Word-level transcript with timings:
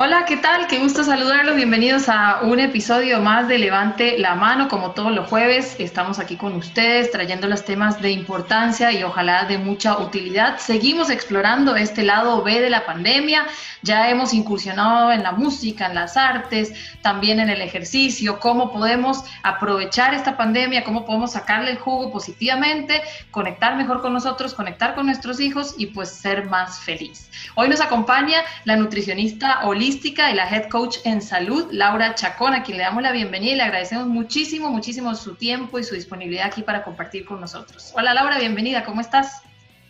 Hola, 0.00 0.26
¿qué 0.26 0.36
tal? 0.36 0.68
Qué 0.68 0.78
gusto 0.78 1.02
saludarlos. 1.02 1.56
Bienvenidos 1.56 2.08
a 2.08 2.42
un 2.42 2.60
episodio 2.60 3.18
más 3.18 3.48
de 3.48 3.58
Levante 3.58 4.16
la 4.16 4.36
Mano. 4.36 4.68
Como 4.68 4.92
todos 4.92 5.10
los 5.10 5.28
jueves, 5.28 5.74
estamos 5.80 6.20
aquí 6.20 6.36
con 6.36 6.52
ustedes 6.52 7.10
trayendo 7.10 7.48
los 7.48 7.64
temas 7.64 8.00
de 8.00 8.12
importancia 8.12 8.92
y 8.92 9.02
ojalá 9.02 9.46
de 9.46 9.58
mucha 9.58 9.98
utilidad. 9.98 10.58
Seguimos 10.58 11.10
explorando 11.10 11.74
este 11.74 12.04
lado 12.04 12.44
B 12.44 12.60
de 12.60 12.70
la 12.70 12.86
pandemia. 12.86 13.48
Ya 13.82 14.08
hemos 14.08 14.34
incursionado 14.34 15.10
en 15.10 15.24
la 15.24 15.32
música, 15.32 15.86
en 15.86 15.96
las 15.96 16.16
artes, 16.16 16.72
también 17.02 17.40
en 17.40 17.50
el 17.50 17.60
ejercicio, 17.60 18.38
cómo 18.38 18.70
podemos 18.70 19.24
aprovechar 19.42 20.14
esta 20.14 20.36
pandemia, 20.36 20.84
cómo 20.84 21.06
podemos 21.06 21.32
sacarle 21.32 21.72
el 21.72 21.78
jugo 21.78 22.12
positivamente, 22.12 23.02
conectar 23.32 23.76
mejor 23.76 24.00
con 24.00 24.12
nosotros, 24.12 24.54
conectar 24.54 24.94
con 24.94 25.06
nuestros 25.06 25.40
hijos 25.40 25.74
y 25.76 25.86
pues 25.86 26.08
ser 26.08 26.46
más 26.46 26.78
feliz. 26.78 27.28
Hoy 27.56 27.68
nos 27.68 27.80
acompaña 27.80 28.42
la 28.64 28.76
nutricionista 28.76 29.60
Olivia 29.64 29.87
y 29.88 30.34
la 30.34 30.46
head 30.46 30.68
coach 30.68 30.98
en 31.04 31.22
salud, 31.22 31.68
Laura 31.72 32.14
Chacón, 32.14 32.52
a 32.52 32.62
quien 32.62 32.76
le 32.76 32.84
damos 32.84 33.02
la 33.02 33.10
bienvenida 33.10 33.52
y 33.52 33.56
le 33.56 33.62
agradecemos 33.62 34.06
muchísimo, 34.06 34.68
muchísimo 34.70 35.14
su 35.14 35.34
tiempo 35.34 35.78
y 35.78 35.84
su 35.84 35.94
disponibilidad 35.94 36.46
aquí 36.46 36.60
para 36.60 36.84
compartir 36.84 37.24
con 37.24 37.40
nosotros. 37.40 37.94
Hola 37.96 38.12
Laura, 38.12 38.38
bienvenida, 38.38 38.84
¿cómo 38.84 39.00
estás? 39.00 39.40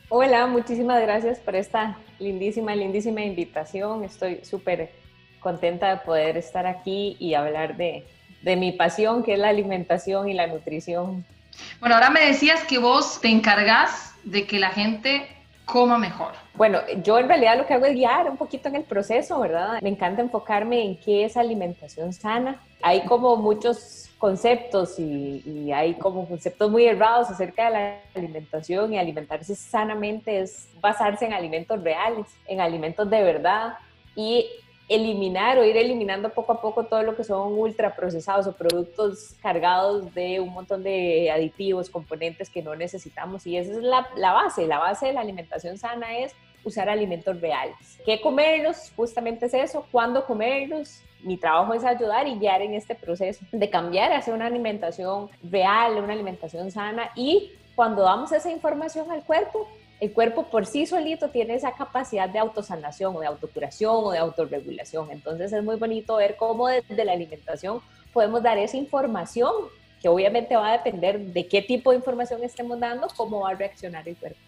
Hola, 0.08 0.46
muchísimas 0.46 1.02
gracias 1.02 1.40
por 1.40 1.56
esta 1.56 1.98
lindísima, 2.20 2.76
lindísima 2.76 3.22
invitación. 3.22 4.04
Estoy 4.04 4.44
súper 4.44 4.92
contenta 5.40 5.90
de 5.90 5.96
poder 5.96 6.36
estar 6.36 6.64
aquí 6.68 7.16
y 7.18 7.34
hablar 7.34 7.76
de, 7.76 8.06
de 8.42 8.54
mi 8.54 8.70
pasión, 8.70 9.24
que 9.24 9.32
es 9.32 9.38
la 9.40 9.48
alimentación 9.48 10.28
y 10.28 10.34
la 10.34 10.46
nutrición. 10.46 11.24
Bueno, 11.80 11.96
ahora 11.96 12.10
me 12.10 12.20
decías 12.20 12.62
que 12.62 12.78
vos 12.78 13.20
te 13.20 13.28
encargas 13.28 14.14
de 14.22 14.46
que 14.46 14.60
la 14.60 14.70
gente 14.70 15.26
coma 15.70 15.98
mejor. 15.98 16.32
Bueno, 16.54 16.80
yo 17.04 17.18
en 17.18 17.28
realidad 17.28 17.58
lo 17.58 17.66
que 17.66 17.74
hago 17.74 17.84
es 17.84 17.94
guiar 17.94 18.30
un 18.30 18.36
poquito 18.36 18.68
en 18.68 18.76
el 18.76 18.84
proceso, 18.84 19.38
¿verdad? 19.38 19.80
Me 19.82 19.90
encanta 19.90 20.22
enfocarme 20.22 20.82
en 20.82 20.96
qué 20.96 21.24
es 21.24 21.36
alimentación 21.36 22.12
sana. 22.12 22.60
Hay 22.82 23.02
como 23.02 23.36
muchos 23.36 24.08
conceptos 24.18 24.98
y, 24.98 25.70
hay 25.72 25.94
como 25.94 26.26
conceptos 26.26 26.70
muy 26.70 26.86
errados 26.86 27.30
acerca 27.30 27.66
de 27.66 27.70
la 27.70 28.00
alimentación 28.14 28.92
y 28.92 28.98
alimentarse 28.98 29.54
sanamente 29.54 30.40
es 30.40 30.68
basarse 30.80 31.26
en 31.26 31.34
alimentos 31.34 31.82
reales, 31.82 32.26
en 32.46 32.60
alimentos 32.60 33.08
de 33.08 33.22
verdad 33.22 33.74
y 34.16 34.46
eliminar 34.88 35.58
o 35.58 35.64
ir 35.64 35.76
eliminando 35.76 36.30
poco 36.30 36.52
a 36.52 36.60
poco 36.60 36.84
todo 36.84 37.02
lo 37.02 37.14
que 37.14 37.24
son 37.24 37.52
ultraprocesados 37.58 38.46
o 38.46 38.52
productos 38.52 39.36
cargados 39.42 40.14
de 40.14 40.40
un 40.40 40.48
montón 40.48 40.82
de 40.82 41.30
aditivos, 41.30 41.90
componentes 41.90 42.48
que 42.48 42.62
no 42.62 42.74
necesitamos. 42.74 43.46
Y 43.46 43.56
esa 43.56 43.72
es 43.72 43.78
la, 43.78 44.08
la 44.16 44.32
base, 44.32 44.66
la 44.66 44.78
base 44.78 45.06
de 45.06 45.12
la 45.12 45.20
alimentación 45.20 45.76
sana 45.76 46.18
es 46.18 46.34
usar 46.64 46.88
alimentos 46.88 47.40
reales. 47.40 47.76
¿Qué 48.04 48.20
comerlos? 48.20 48.92
Justamente 48.96 49.46
es 49.46 49.54
eso. 49.54 49.86
¿Cuándo 49.92 50.24
comerlos? 50.24 51.02
Mi 51.22 51.36
trabajo 51.36 51.74
es 51.74 51.84
ayudar 51.84 52.26
y 52.26 52.38
guiar 52.38 52.62
en 52.62 52.74
este 52.74 52.94
proceso 52.94 53.44
de 53.50 53.70
cambiar 53.70 54.12
hacia 54.12 54.32
una 54.32 54.46
alimentación 54.46 55.28
real, 55.42 56.02
una 56.02 56.12
alimentación 56.12 56.70
sana 56.70 57.10
y 57.14 57.52
cuando 57.74 58.02
damos 58.02 58.32
esa 58.32 58.50
información 58.50 59.10
al 59.10 59.24
cuerpo, 59.24 59.68
el 60.00 60.12
cuerpo 60.12 60.44
por 60.44 60.66
sí 60.66 60.86
solito 60.86 61.30
tiene 61.30 61.54
esa 61.54 61.72
capacidad 61.72 62.28
de 62.28 62.38
autosanación 62.38 63.16
o 63.16 63.20
de 63.20 63.26
autocuración 63.26 63.96
o 63.96 64.10
de 64.12 64.18
autorregulación. 64.18 65.10
Entonces 65.10 65.52
es 65.52 65.64
muy 65.64 65.76
bonito 65.76 66.16
ver 66.16 66.36
cómo 66.36 66.68
desde 66.68 67.04
la 67.04 67.12
alimentación 67.12 67.80
podemos 68.12 68.42
dar 68.42 68.58
esa 68.58 68.76
información 68.76 69.52
que 70.00 70.08
obviamente 70.08 70.56
va 70.56 70.68
a 70.68 70.72
depender 70.72 71.18
de 71.18 71.48
qué 71.48 71.62
tipo 71.62 71.90
de 71.90 71.96
información 71.96 72.42
estemos 72.44 72.78
dando, 72.78 73.08
cómo 73.16 73.40
va 73.40 73.50
a 73.50 73.54
reaccionar 73.54 74.08
el 74.08 74.16
cuerpo. 74.16 74.38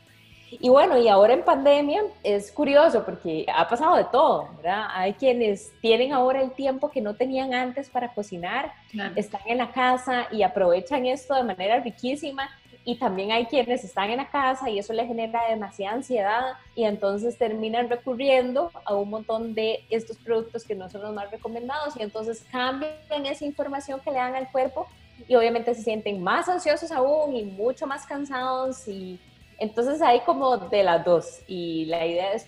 Y 0.52 0.68
bueno, 0.68 0.98
y 0.98 1.06
ahora 1.06 1.34
en 1.34 1.44
pandemia 1.44 2.02
es 2.24 2.50
curioso 2.50 3.04
porque 3.04 3.46
ha 3.54 3.68
pasado 3.68 3.96
de 3.96 4.04
todo, 4.04 4.48
¿verdad? 4.56 4.86
Hay 4.92 5.12
quienes 5.12 5.72
tienen 5.80 6.12
ahora 6.12 6.42
el 6.42 6.50
tiempo 6.52 6.90
que 6.90 7.00
no 7.00 7.14
tenían 7.14 7.54
antes 7.54 7.88
para 7.88 8.12
cocinar, 8.12 8.72
están 9.14 9.42
en 9.46 9.58
la 9.58 9.70
casa 9.70 10.26
y 10.32 10.42
aprovechan 10.42 11.06
esto 11.06 11.34
de 11.34 11.44
manera 11.44 11.78
riquísima 11.78 12.50
y 12.84 12.96
también 12.96 13.30
hay 13.30 13.46
quienes 13.46 13.84
están 13.84 14.10
en 14.10 14.16
la 14.18 14.30
casa 14.30 14.70
y 14.70 14.78
eso 14.78 14.92
les 14.92 15.06
genera 15.06 15.48
demasiada 15.48 15.96
ansiedad 15.96 16.42
y 16.74 16.84
entonces 16.84 17.36
terminan 17.36 17.88
recurriendo 17.88 18.70
a 18.84 18.94
un 18.94 19.10
montón 19.10 19.54
de 19.54 19.84
estos 19.90 20.16
productos 20.16 20.64
que 20.64 20.74
no 20.74 20.88
son 20.88 21.02
los 21.02 21.14
más 21.14 21.30
recomendados 21.30 21.96
y 21.96 22.02
entonces 22.02 22.44
cambian 22.50 23.26
esa 23.26 23.44
información 23.44 24.00
que 24.00 24.10
le 24.10 24.16
dan 24.16 24.34
al 24.34 24.50
cuerpo 24.50 24.86
y 25.28 25.34
obviamente 25.34 25.74
se 25.74 25.82
sienten 25.82 26.22
más 26.22 26.48
ansiosos 26.48 26.90
aún 26.90 27.36
y 27.36 27.44
mucho 27.44 27.86
más 27.86 28.06
cansados 28.06 28.88
y 28.88 29.20
entonces 29.58 30.00
hay 30.00 30.20
como 30.20 30.56
de 30.56 30.82
las 30.82 31.04
dos 31.04 31.40
y 31.46 31.84
la 31.84 32.06
idea 32.06 32.32
es 32.32 32.46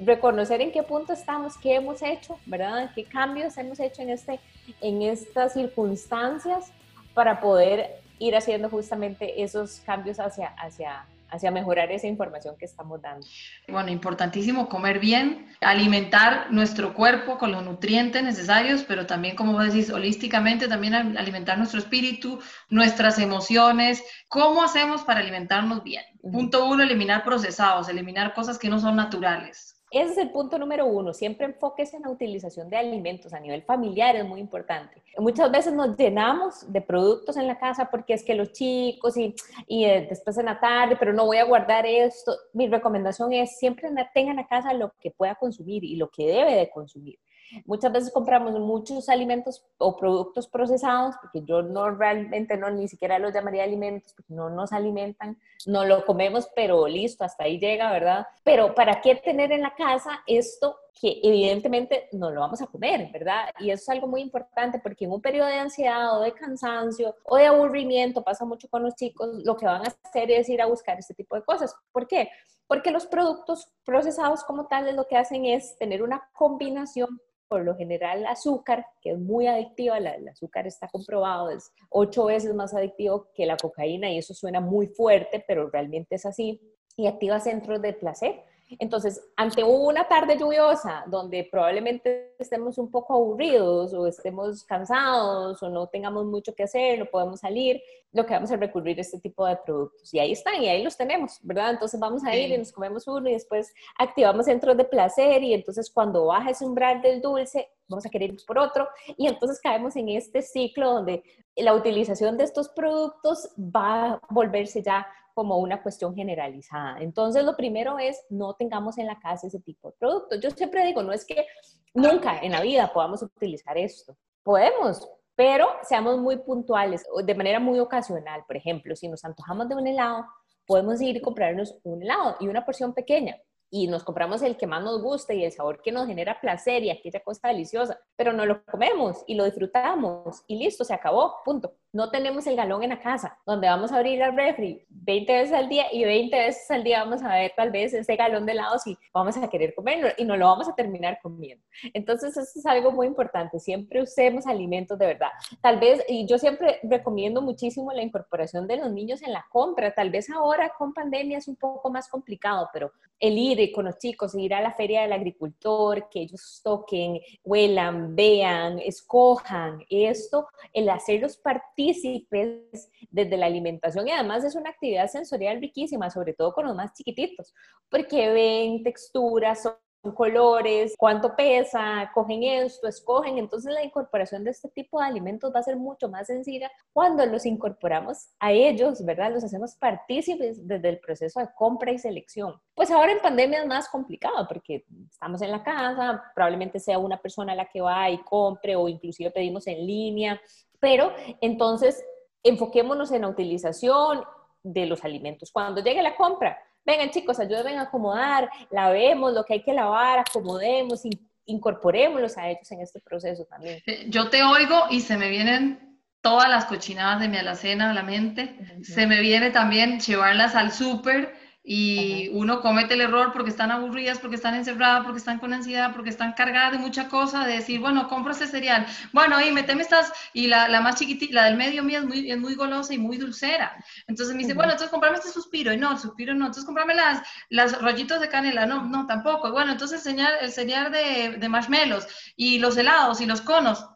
reconocer 0.00 0.60
en 0.60 0.72
qué 0.72 0.82
punto 0.82 1.12
estamos, 1.12 1.56
qué 1.58 1.76
hemos 1.76 2.02
hecho, 2.02 2.38
¿verdad? 2.46 2.90
¿Qué 2.94 3.04
cambios 3.04 3.56
hemos 3.56 3.78
hecho 3.78 4.02
en, 4.02 4.10
este, 4.10 4.40
en 4.80 5.02
estas 5.02 5.52
circunstancias 5.52 6.72
para 7.14 7.40
poder 7.40 7.99
ir 8.20 8.36
haciendo 8.36 8.68
justamente 8.68 9.42
esos 9.42 9.80
cambios 9.80 10.20
hacia, 10.20 10.48
hacia, 10.48 11.06
hacia 11.30 11.50
mejorar 11.50 11.90
esa 11.90 12.06
información 12.06 12.54
que 12.58 12.66
estamos 12.66 13.00
dando. 13.00 13.26
Bueno, 13.66 13.90
importantísimo 13.90 14.68
comer 14.68 15.00
bien, 15.00 15.48
alimentar 15.62 16.52
nuestro 16.52 16.92
cuerpo 16.92 17.38
con 17.38 17.50
los 17.50 17.64
nutrientes 17.64 18.22
necesarios, 18.22 18.84
pero 18.86 19.06
también, 19.06 19.34
como 19.34 19.54
vos 19.54 19.64
decís, 19.64 19.90
holísticamente, 19.90 20.68
también 20.68 20.94
alimentar 21.16 21.56
nuestro 21.56 21.80
espíritu, 21.80 22.40
nuestras 22.68 23.18
emociones. 23.18 24.04
¿Cómo 24.28 24.62
hacemos 24.62 25.02
para 25.02 25.20
alimentarnos 25.20 25.82
bien? 25.82 26.04
Punto 26.20 26.66
uno, 26.66 26.82
eliminar 26.82 27.24
procesados, 27.24 27.88
eliminar 27.88 28.34
cosas 28.34 28.58
que 28.58 28.68
no 28.68 28.78
son 28.78 28.96
naturales. 28.96 29.79
Ese 29.90 30.12
es 30.12 30.18
el 30.18 30.30
punto 30.30 30.56
número 30.56 30.86
uno. 30.86 31.12
Siempre 31.12 31.46
enfoques 31.46 31.92
en 31.94 32.02
la 32.02 32.10
utilización 32.10 32.70
de 32.70 32.76
alimentos 32.76 33.32
a 33.32 33.40
nivel 33.40 33.62
familiar, 33.62 34.14
es 34.14 34.24
muy 34.24 34.38
importante. 34.38 35.02
Muchas 35.18 35.50
veces 35.50 35.72
nos 35.72 35.96
llenamos 35.96 36.72
de 36.72 36.80
productos 36.80 37.36
en 37.36 37.48
la 37.48 37.58
casa 37.58 37.90
porque 37.90 38.14
es 38.14 38.22
que 38.22 38.36
los 38.36 38.52
chicos 38.52 39.16
y, 39.16 39.34
y 39.66 39.84
eh, 39.84 40.06
después 40.08 40.38
en 40.38 40.46
la 40.46 40.60
tarde, 40.60 40.96
pero 40.96 41.12
no 41.12 41.26
voy 41.26 41.38
a 41.38 41.44
guardar 41.44 41.86
esto. 41.86 42.32
Mi 42.52 42.68
recomendación 42.68 43.32
es 43.32 43.58
siempre 43.58 43.90
tenga 44.14 44.30
en 44.30 44.36
la 44.36 44.46
casa 44.46 44.72
lo 44.74 44.92
que 45.00 45.10
pueda 45.10 45.34
consumir 45.34 45.82
y 45.82 45.96
lo 45.96 46.08
que 46.08 46.24
debe 46.24 46.54
de 46.54 46.70
consumir. 46.70 47.18
Muchas 47.64 47.92
veces 47.92 48.12
compramos 48.12 48.58
muchos 48.58 49.08
alimentos 49.08 49.64
o 49.78 49.96
productos 49.96 50.48
procesados, 50.48 51.16
porque 51.20 51.42
yo 51.44 51.62
no 51.62 51.90
realmente 51.90 52.56
no 52.56 52.70
ni 52.70 52.88
siquiera 52.88 53.18
los 53.18 53.32
llamaría 53.32 53.64
alimentos, 53.64 54.12
porque 54.14 54.34
no 54.34 54.50
nos 54.50 54.72
alimentan, 54.72 55.38
no 55.66 55.84
lo 55.84 56.04
comemos, 56.04 56.48
pero 56.54 56.86
listo, 56.86 57.24
hasta 57.24 57.44
ahí 57.44 57.58
llega, 57.58 57.90
¿verdad? 57.92 58.26
Pero 58.44 58.74
¿para 58.74 59.00
qué 59.00 59.16
tener 59.16 59.52
en 59.52 59.62
la 59.62 59.74
casa 59.74 60.22
esto 60.26 60.76
que 61.00 61.18
evidentemente 61.22 62.08
no 62.12 62.30
lo 62.30 62.40
vamos 62.40 62.60
a 62.60 62.66
comer, 62.66 63.10
¿verdad? 63.10 63.50
Y 63.58 63.70
eso 63.70 63.82
es 63.82 63.88
algo 63.88 64.06
muy 64.06 64.20
importante 64.20 64.78
porque 64.80 65.06
en 65.06 65.12
un 65.12 65.22
periodo 65.22 65.48
de 65.48 65.54
ansiedad 65.54 66.18
o 66.18 66.20
de 66.20 66.32
cansancio 66.32 67.16
o 67.24 67.36
de 67.36 67.46
aburrimiento, 67.46 68.22
pasa 68.22 68.44
mucho 68.44 68.68
con 68.68 68.82
los 68.82 68.94
chicos, 68.94 69.28
lo 69.44 69.56
que 69.56 69.66
van 69.66 69.82
a 69.86 69.94
hacer 70.04 70.30
es 70.30 70.48
ir 70.48 70.60
a 70.60 70.66
buscar 70.66 70.98
este 70.98 71.14
tipo 71.14 71.36
de 71.36 71.42
cosas. 71.42 71.74
¿Por 71.92 72.06
qué? 72.06 72.28
Porque 72.70 72.92
los 72.92 73.06
productos 73.06 73.66
procesados 73.84 74.44
como 74.44 74.68
tales 74.68 74.94
lo 74.94 75.08
que 75.08 75.16
hacen 75.16 75.44
es 75.44 75.76
tener 75.76 76.04
una 76.04 76.30
combinación 76.32 77.20
por 77.48 77.64
lo 77.64 77.74
general 77.74 78.24
azúcar, 78.26 78.86
que 79.02 79.10
es 79.10 79.18
muy 79.18 79.48
adictiva, 79.48 79.98
el 79.98 80.28
azúcar 80.28 80.68
está 80.68 80.86
comprobado, 80.86 81.50
es 81.50 81.72
ocho 81.88 82.26
veces 82.26 82.54
más 82.54 82.72
adictivo 82.72 83.26
que 83.34 83.44
la 83.44 83.56
cocaína 83.56 84.08
y 84.08 84.18
eso 84.18 84.34
suena 84.34 84.60
muy 84.60 84.86
fuerte, 84.86 85.44
pero 85.48 85.68
realmente 85.68 86.14
es 86.14 86.24
así, 86.24 86.60
y 86.96 87.08
activa 87.08 87.40
centros 87.40 87.82
de 87.82 87.92
placer. 87.92 88.44
Entonces, 88.78 89.20
ante 89.36 89.64
una 89.64 90.06
tarde 90.06 90.38
lluviosa 90.38 91.04
donde 91.06 91.48
probablemente 91.50 92.34
estemos 92.38 92.78
un 92.78 92.90
poco 92.90 93.14
aburridos 93.14 93.92
o 93.94 94.06
estemos 94.06 94.64
cansados 94.64 95.62
o 95.62 95.68
no 95.68 95.88
tengamos 95.88 96.24
mucho 96.26 96.54
que 96.54 96.64
hacer, 96.64 96.98
no 96.98 97.06
podemos 97.06 97.40
salir, 97.40 97.82
lo 98.12 98.26
que 98.26 98.34
vamos 98.34 98.50
a 98.50 98.56
recurrir 98.56 98.98
a 98.98 99.02
este 99.02 99.20
tipo 99.20 99.46
de 99.46 99.56
productos. 99.56 100.12
Y 100.12 100.18
ahí 100.18 100.32
están, 100.32 100.62
y 100.62 100.68
ahí 100.68 100.82
los 100.82 100.96
tenemos, 100.96 101.38
¿verdad? 101.42 101.70
Entonces 101.70 102.00
vamos 102.00 102.24
a 102.24 102.34
ir 102.34 102.50
y 102.50 102.58
nos 102.58 102.72
comemos 102.72 103.06
uno 103.06 103.28
y 103.28 103.32
después 103.32 103.72
activamos 103.98 104.46
centros 104.46 104.76
de 104.76 104.84
placer 104.84 105.42
y 105.42 105.54
entonces 105.54 105.90
cuando 105.90 106.26
baja 106.26 106.50
ese 106.50 106.64
umbral 106.64 107.00
del 107.02 107.20
dulce, 107.20 107.70
vamos 107.88 108.06
a 108.06 108.10
querer 108.10 108.32
ir 108.32 108.40
por 108.46 108.58
otro 108.58 108.88
y 109.16 109.26
entonces 109.26 109.60
caemos 109.60 109.96
en 109.96 110.08
este 110.10 110.42
ciclo 110.42 110.94
donde 110.94 111.22
la 111.56 111.74
utilización 111.74 112.36
de 112.36 112.44
estos 112.44 112.68
productos 112.68 113.50
va 113.58 114.12
a 114.14 114.20
volverse 114.30 114.82
ya 114.82 115.06
como 115.34 115.58
una 115.58 115.82
cuestión 115.82 116.14
generalizada. 116.14 116.98
Entonces, 117.00 117.44
lo 117.44 117.56
primero 117.56 117.98
es 117.98 118.24
no 118.30 118.54
tengamos 118.54 118.98
en 118.98 119.06
la 119.06 119.18
casa 119.18 119.46
ese 119.46 119.60
tipo 119.60 119.88
de 119.88 119.96
productos. 119.98 120.40
Yo 120.40 120.50
siempre 120.50 120.84
digo, 120.84 121.02
no 121.02 121.12
es 121.12 121.24
que 121.24 121.46
nunca 121.94 122.38
en 122.40 122.52
la 122.52 122.60
vida 122.60 122.92
podamos 122.92 123.22
utilizar 123.22 123.76
esto. 123.78 124.16
Podemos, 124.42 125.08
pero 125.34 125.68
seamos 125.82 126.18
muy 126.18 126.38
puntuales, 126.38 127.04
de 127.24 127.34
manera 127.34 127.60
muy 127.60 127.78
ocasional. 127.78 128.44
Por 128.46 128.56
ejemplo, 128.56 128.96
si 128.96 129.08
nos 129.08 129.24
antojamos 129.24 129.68
de 129.68 129.74
un 129.74 129.86
helado, 129.86 130.26
podemos 130.66 131.00
ir 131.00 131.16
y 131.16 131.20
comprarnos 131.20 131.78
un 131.82 132.02
helado 132.02 132.36
y 132.40 132.48
una 132.48 132.64
porción 132.64 132.94
pequeña. 132.94 133.36
Y 133.70 133.86
nos 133.86 134.02
compramos 134.04 134.42
el 134.42 134.56
que 134.56 134.66
más 134.66 134.82
nos 134.82 135.00
gusta 135.00 135.32
y 135.32 135.44
el 135.44 135.52
sabor 135.52 135.80
que 135.80 135.92
nos 135.92 136.06
genera 136.06 136.40
placer 136.40 136.82
y 136.82 136.90
aquella 136.90 137.20
cosa 137.20 137.48
deliciosa, 137.48 137.98
pero 138.16 138.32
no 138.32 138.44
lo 138.44 138.64
comemos 138.64 139.24
y 139.26 139.34
lo 139.34 139.44
disfrutamos 139.44 140.42
y 140.48 140.56
listo, 140.56 140.84
se 140.84 140.92
acabó, 140.92 141.36
punto. 141.44 141.72
No 141.92 142.10
tenemos 142.10 142.46
el 142.46 142.56
galón 142.56 142.82
en 142.82 142.90
la 142.90 143.00
casa, 143.00 143.38
donde 143.44 143.68
vamos 143.68 143.90
a 143.90 143.96
abrir 143.96 144.20
el 144.22 144.36
refri 144.36 144.84
20 144.88 145.32
veces 145.32 145.52
al 145.52 145.68
día 145.68 145.86
y 145.92 146.04
20 146.04 146.36
veces 146.36 146.70
al 146.70 146.84
día 146.84 147.02
vamos 147.02 147.22
a 147.22 147.34
ver 147.34 147.52
tal 147.56 147.70
vez 147.70 147.94
ese 147.94 148.16
galón 148.16 148.46
de 148.46 148.52
helados 148.52 148.86
y 148.86 148.96
vamos 149.12 149.36
a 149.36 149.48
querer 149.48 149.74
comerlo 149.74 150.08
y 150.16 150.24
no 150.24 150.36
lo 150.36 150.46
vamos 150.46 150.68
a 150.68 150.74
terminar 150.74 151.18
comiendo. 151.22 151.64
Entonces, 151.94 152.36
eso 152.36 152.58
es 152.58 152.66
algo 152.66 152.92
muy 152.92 153.06
importante. 153.06 153.58
Siempre 153.58 154.02
usemos 154.02 154.46
alimentos 154.46 154.98
de 154.98 155.06
verdad. 155.06 155.30
Tal 155.60 155.80
vez, 155.80 156.04
y 156.08 156.26
yo 156.26 156.38
siempre 156.38 156.78
recomiendo 156.82 157.42
muchísimo 157.42 157.92
la 157.92 158.02
incorporación 158.02 158.66
de 158.66 158.76
los 158.76 158.92
niños 158.92 159.22
en 159.22 159.32
la 159.32 159.46
compra. 159.50 159.92
Tal 159.92 160.10
vez 160.10 160.30
ahora 160.30 160.72
con 160.76 160.92
pandemia 160.92 161.38
es 161.38 161.48
un 161.48 161.56
poco 161.56 161.90
más 161.90 162.08
complicado, 162.08 162.68
pero 162.72 162.92
el 163.18 163.36
ir 163.36 163.59
con 163.68 163.84
los 163.84 163.98
chicos, 163.98 164.34
ir 164.34 164.54
a 164.54 164.60
la 164.60 164.72
feria 164.72 165.02
del 165.02 165.12
agricultor, 165.12 166.08
que 166.08 166.20
ellos 166.22 166.60
toquen, 166.64 167.20
huelan, 167.44 168.16
vean, 168.16 168.78
escojan 168.78 169.84
esto, 169.90 170.48
el 170.72 170.88
hacerlos 170.88 171.36
partícipes 171.36 172.90
desde 173.10 173.36
la 173.36 173.46
alimentación. 173.46 174.08
Y 174.08 174.12
además 174.12 174.44
es 174.44 174.54
una 174.54 174.70
actividad 174.70 175.08
sensorial 175.08 175.60
riquísima, 175.60 176.10
sobre 176.10 176.32
todo 176.32 176.52
con 176.52 176.66
los 176.66 176.74
más 176.74 176.94
chiquititos, 176.94 177.54
porque 177.90 178.30
ven 178.30 178.82
texturas, 178.82 179.68
colores, 180.14 180.94
cuánto 180.96 181.36
pesa, 181.36 182.10
cogen 182.14 182.42
esto, 182.42 182.88
escogen. 182.88 183.38
Entonces 183.38 183.72
la 183.72 183.84
incorporación 183.84 184.44
de 184.44 184.50
este 184.50 184.68
tipo 184.68 185.00
de 185.00 185.06
alimentos 185.06 185.52
va 185.54 185.60
a 185.60 185.64
ser 185.64 185.76
mucho 185.76 186.08
más 186.08 186.26
sencilla 186.26 186.70
cuando 186.92 187.24
los 187.26 187.44
incorporamos 187.46 188.28
a 188.38 188.52
ellos, 188.52 189.04
¿verdad? 189.04 189.32
Los 189.32 189.44
hacemos 189.44 189.74
partícipes 189.76 190.66
desde 190.66 190.88
el 190.88 191.00
proceso 191.00 191.40
de 191.40 191.48
compra 191.54 191.92
y 191.92 191.98
selección. 191.98 192.60
Pues 192.74 192.90
ahora 192.90 193.12
en 193.12 193.20
pandemia 193.20 193.60
es 193.60 193.66
más 193.66 193.88
complicado 193.88 194.46
porque 194.48 194.84
estamos 195.10 195.42
en 195.42 195.50
la 195.50 195.62
casa, 195.62 196.22
probablemente 196.34 196.80
sea 196.80 196.98
una 196.98 197.20
persona 197.20 197.54
la 197.54 197.66
que 197.66 197.80
va 197.80 198.08
y 198.10 198.18
compre 198.22 198.76
o 198.76 198.88
inclusive 198.88 199.30
pedimos 199.30 199.66
en 199.66 199.86
línea, 199.86 200.40
pero 200.78 201.12
entonces 201.40 202.02
enfoquémonos 202.42 203.12
en 203.12 203.22
la 203.22 203.28
utilización 203.28 204.24
de 204.62 204.86
los 204.86 205.04
alimentos. 205.04 205.50
Cuando 205.52 205.82
llegue 205.82 206.02
la 206.02 206.16
compra, 206.16 206.58
vengan 206.84 207.10
chicos, 207.10 207.38
ayúdenme 207.38 207.78
a 207.78 207.82
acomodar, 207.82 208.50
lavemos 208.70 209.32
lo 209.32 209.44
que 209.44 209.54
hay 209.54 209.62
que 209.62 209.72
lavar, 209.72 210.18
acomodemos, 210.18 211.02
incorporémoslos 211.46 212.36
a 212.38 212.48
ellos 212.48 212.70
en 212.72 212.80
este 212.80 213.00
proceso 213.00 213.44
también. 213.44 213.82
Eh, 213.86 214.06
yo 214.08 214.28
te 214.28 214.42
oigo 214.42 214.84
y 214.90 215.00
se 215.00 215.16
me 215.16 215.28
vienen 215.28 215.98
todas 216.20 216.48
las 216.50 216.66
cochinadas 216.66 217.20
de 217.20 217.28
mi 217.28 217.38
alacena 217.38 217.90
a 217.90 217.94
la 217.94 218.02
mente, 218.02 218.56
se 218.82 219.06
me 219.06 219.20
viene 219.20 219.50
también 219.50 220.00
llevarlas 220.00 220.54
al 220.54 220.70
súper 220.70 221.34
y 221.62 222.28
uno 222.32 222.62
comete 222.62 222.94
el 222.94 223.02
error 223.02 223.32
porque 223.32 223.50
están 223.50 223.70
aburridas, 223.70 224.18
porque 224.18 224.36
están 224.36 224.54
encerradas, 224.54 225.04
porque 225.04 225.18
están 225.18 225.38
con 225.38 225.52
ansiedad, 225.52 225.92
porque 225.92 226.08
están 226.08 226.32
cargadas 226.32 226.72
de 226.72 226.78
mucha 226.78 227.08
cosa, 227.08 227.44
de 227.44 227.56
decir, 227.56 227.80
bueno, 227.80 228.08
compro 228.08 228.32
este 228.32 228.46
cereal, 228.46 228.86
bueno, 229.12 229.40
y 229.44 229.50
meteme 229.52 229.82
estas, 229.82 230.10
y 230.32 230.46
la, 230.46 230.68
la 230.68 230.80
más 230.80 230.96
chiquitita, 230.96 231.34
la 231.34 231.44
del 231.44 231.56
medio 231.56 231.82
mío 231.82 231.98
es 231.98 232.04
muy, 232.06 232.30
es 232.30 232.38
muy 232.38 232.54
golosa 232.54 232.94
y 232.94 232.98
muy 232.98 233.18
dulcera. 233.18 233.76
Entonces 234.06 234.34
me 234.34 234.42
dice, 234.42 234.54
bueno, 234.54 234.72
entonces 234.72 234.90
comprame 234.90 235.18
este 235.18 235.30
suspiro, 235.30 235.72
y 235.72 235.76
no, 235.76 235.92
el 235.92 235.98
suspiro 235.98 236.32
no, 236.34 236.46
entonces 236.46 236.64
comprame 236.64 236.94
las, 236.94 237.22
las 237.50 237.80
rollitos 237.80 238.20
de 238.20 238.28
canela, 238.28 238.64
no, 238.64 238.84
no, 238.84 239.06
tampoco, 239.06 239.52
bueno, 239.52 239.72
entonces 239.72 240.06
el 240.06 240.12
cereal, 240.14 240.32
el 240.40 240.50
cereal 240.50 240.90
de, 240.90 241.36
de 241.38 241.48
marshmallows, 241.48 242.06
y 242.36 242.58
los 242.58 242.76
helados, 242.78 243.20
y 243.20 243.26
los 243.26 243.42
conos, 243.42 243.86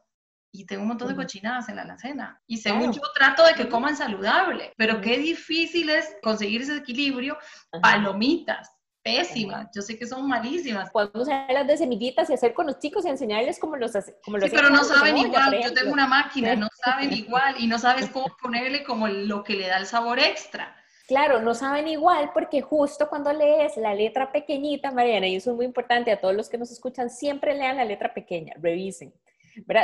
y 0.54 0.64
tengo 0.66 0.82
un 0.82 0.88
montón 0.88 1.08
de 1.08 1.16
cochinadas 1.16 1.68
en 1.68 1.76
la 1.76 1.82
alacena. 1.82 2.40
Y 2.46 2.58
según 2.58 2.92
yo 2.92 3.02
trato 3.12 3.44
de 3.44 3.54
que 3.54 3.68
coman 3.68 3.96
saludable, 3.96 4.72
pero 4.76 5.00
qué 5.00 5.18
difícil 5.18 5.90
es 5.90 6.16
conseguir 6.22 6.62
ese 6.62 6.76
equilibrio. 6.76 7.36
Palomitas, 7.82 8.70
pésimas, 9.02 9.66
yo 9.74 9.82
sé 9.82 9.98
que 9.98 10.06
son 10.06 10.28
malísimas. 10.28 10.92
Podemos 10.92 11.26
las 11.26 11.66
de 11.66 11.76
semillitas 11.76 12.30
y 12.30 12.34
hacer 12.34 12.54
con 12.54 12.66
los 12.66 12.78
chicos 12.78 13.04
y 13.04 13.08
enseñarles 13.08 13.58
cómo 13.58 13.74
los 13.74 13.96
hace. 13.96 14.16
Como 14.24 14.38
sí, 14.38 14.46
pero 14.48 14.70
no 14.70 14.84
saben 14.84 15.18
igual, 15.18 15.60
yo 15.60 15.74
tengo 15.74 15.92
una 15.92 16.06
máquina, 16.06 16.54
no 16.54 16.68
saben 16.84 17.12
igual 17.12 17.56
y 17.58 17.66
no 17.66 17.80
sabes 17.80 18.08
cómo 18.10 18.26
ponerle 18.40 18.84
como 18.84 19.08
lo 19.08 19.42
que 19.42 19.54
le 19.54 19.66
da 19.66 19.78
el 19.78 19.86
sabor 19.86 20.20
extra. 20.20 20.76
Claro, 21.08 21.42
no 21.42 21.54
saben 21.54 21.88
igual 21.88 22.30
porque 22.32 22.62
justo 22.62 23.08
cuando 23.08 23.32
lees 23.32 23.76
la 23.76 23.92
letra 23.92 24.30
pequeñita, 24.30 24.92
Mariana, 24.92 25.26
y 25.26 25.34
eso 25.34 25.50
es 25.50 25.56
muy 25.56 25.66
importante 25.66 26.12
a 26.12 26.20
todos 26.20 26.34
los 26.34 26.48
que 26.48 26.58
nos 26.58 26.70
escuchan, 26.70 27.10
siempre 27.10 27.56
lean 27.56 27.76
la 27.76 27.84
letra 27.84 28.14
pequeña, 28.14 28.54
revisen. 28.56 29.12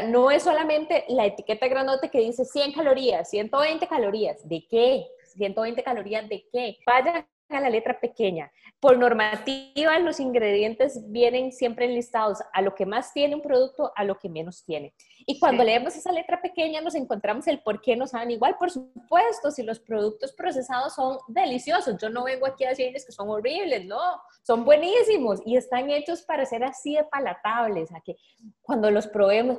No 0.09 0.31
es 0.31 0.43
solamente 0.43 1.05
la 1.09 1.27
etiqueta 1.27 1.69
grandote 1.69 2.11
que 2.11 2.21
dice 2.21 2.45
100 2.45 2.73
calorías, 2.73 3.31
120 3.31 3.87
calorías. 3.87 4.49
¿De 4.49 4.67
qué? 4.69 5.07
120 5.35 5.83
calorías 5.83 6.29
de 6.29 6.47
qué? 6.53 6.77
Vayan 6.87 7.27
a 7.49 7.61
la 7.61 7.71
letra 7.71 7.99
pequeña. 8.01 8.51
Por 8.79 8.99
normativa, 8.99 9.99
los 9.99 10.21
ingredientes 10.21 11.11
vienen 11.11 11.53
siempre 11.53 11.87
enlistados 11.87 12.39
a 12.53 12.63
lo 12.63 12.75
que 12.75 12.87
más 12.87 13.13
tiene 13.13 13.35
un 13.35 13.43
producto, 13.43 13.93
a 13.97 14.05
lo 14.05 14.19
que 14.19 14.29
menos 14.29 14.65
tiene. 14.65 14.95
Y 15.27 15.39
cuando 15.39 15.65
leemos 15.65 15.95
esa 15.97 16.13
letra 16.13 16.41
pequeña, 16.41 16.81
nos 16.81 16.95
encontramos 16.95 17.47
el 17.47 17.61
por 17.61 17.81
qué 17.81 17.97
no 17.97 18.07
saben 18.07 18.31
igual. 18.31 18.57
Por 18.59 18.71
supuesto, 18.71 19.51
si 19.51 19.63
los 19.63 19.79
productos 19.81 20.33
procesados 20.33 20.95
son 20.95 21.19
deliciosos, 21.29 21.97
yo 22.01 22.11
no 22.11 22.25
vengo 22.25 22.47
aquí 22.47 22.65
a 22.65 22.71
decirles 22.71 23.05
que 23.05 23.13
son 23.13 23.29
horribles, 23.29 23.85
no, 23.87 24.01
son 24.43 24.65
buenísimos 24.65 25.41
y 25.45 25.57
están 25.57 25.91
hechos 25.91 26.23
para 26.23 26.47
ser 26.47 26.65
así 26.65 26.95
de 26.95 27.05
palatables, 27.05 27.93
a 27.93 28.01
que 28.01 28.17
cuando 28.63 28.91
los 28.91 29.07
probemos, 29.07 29.59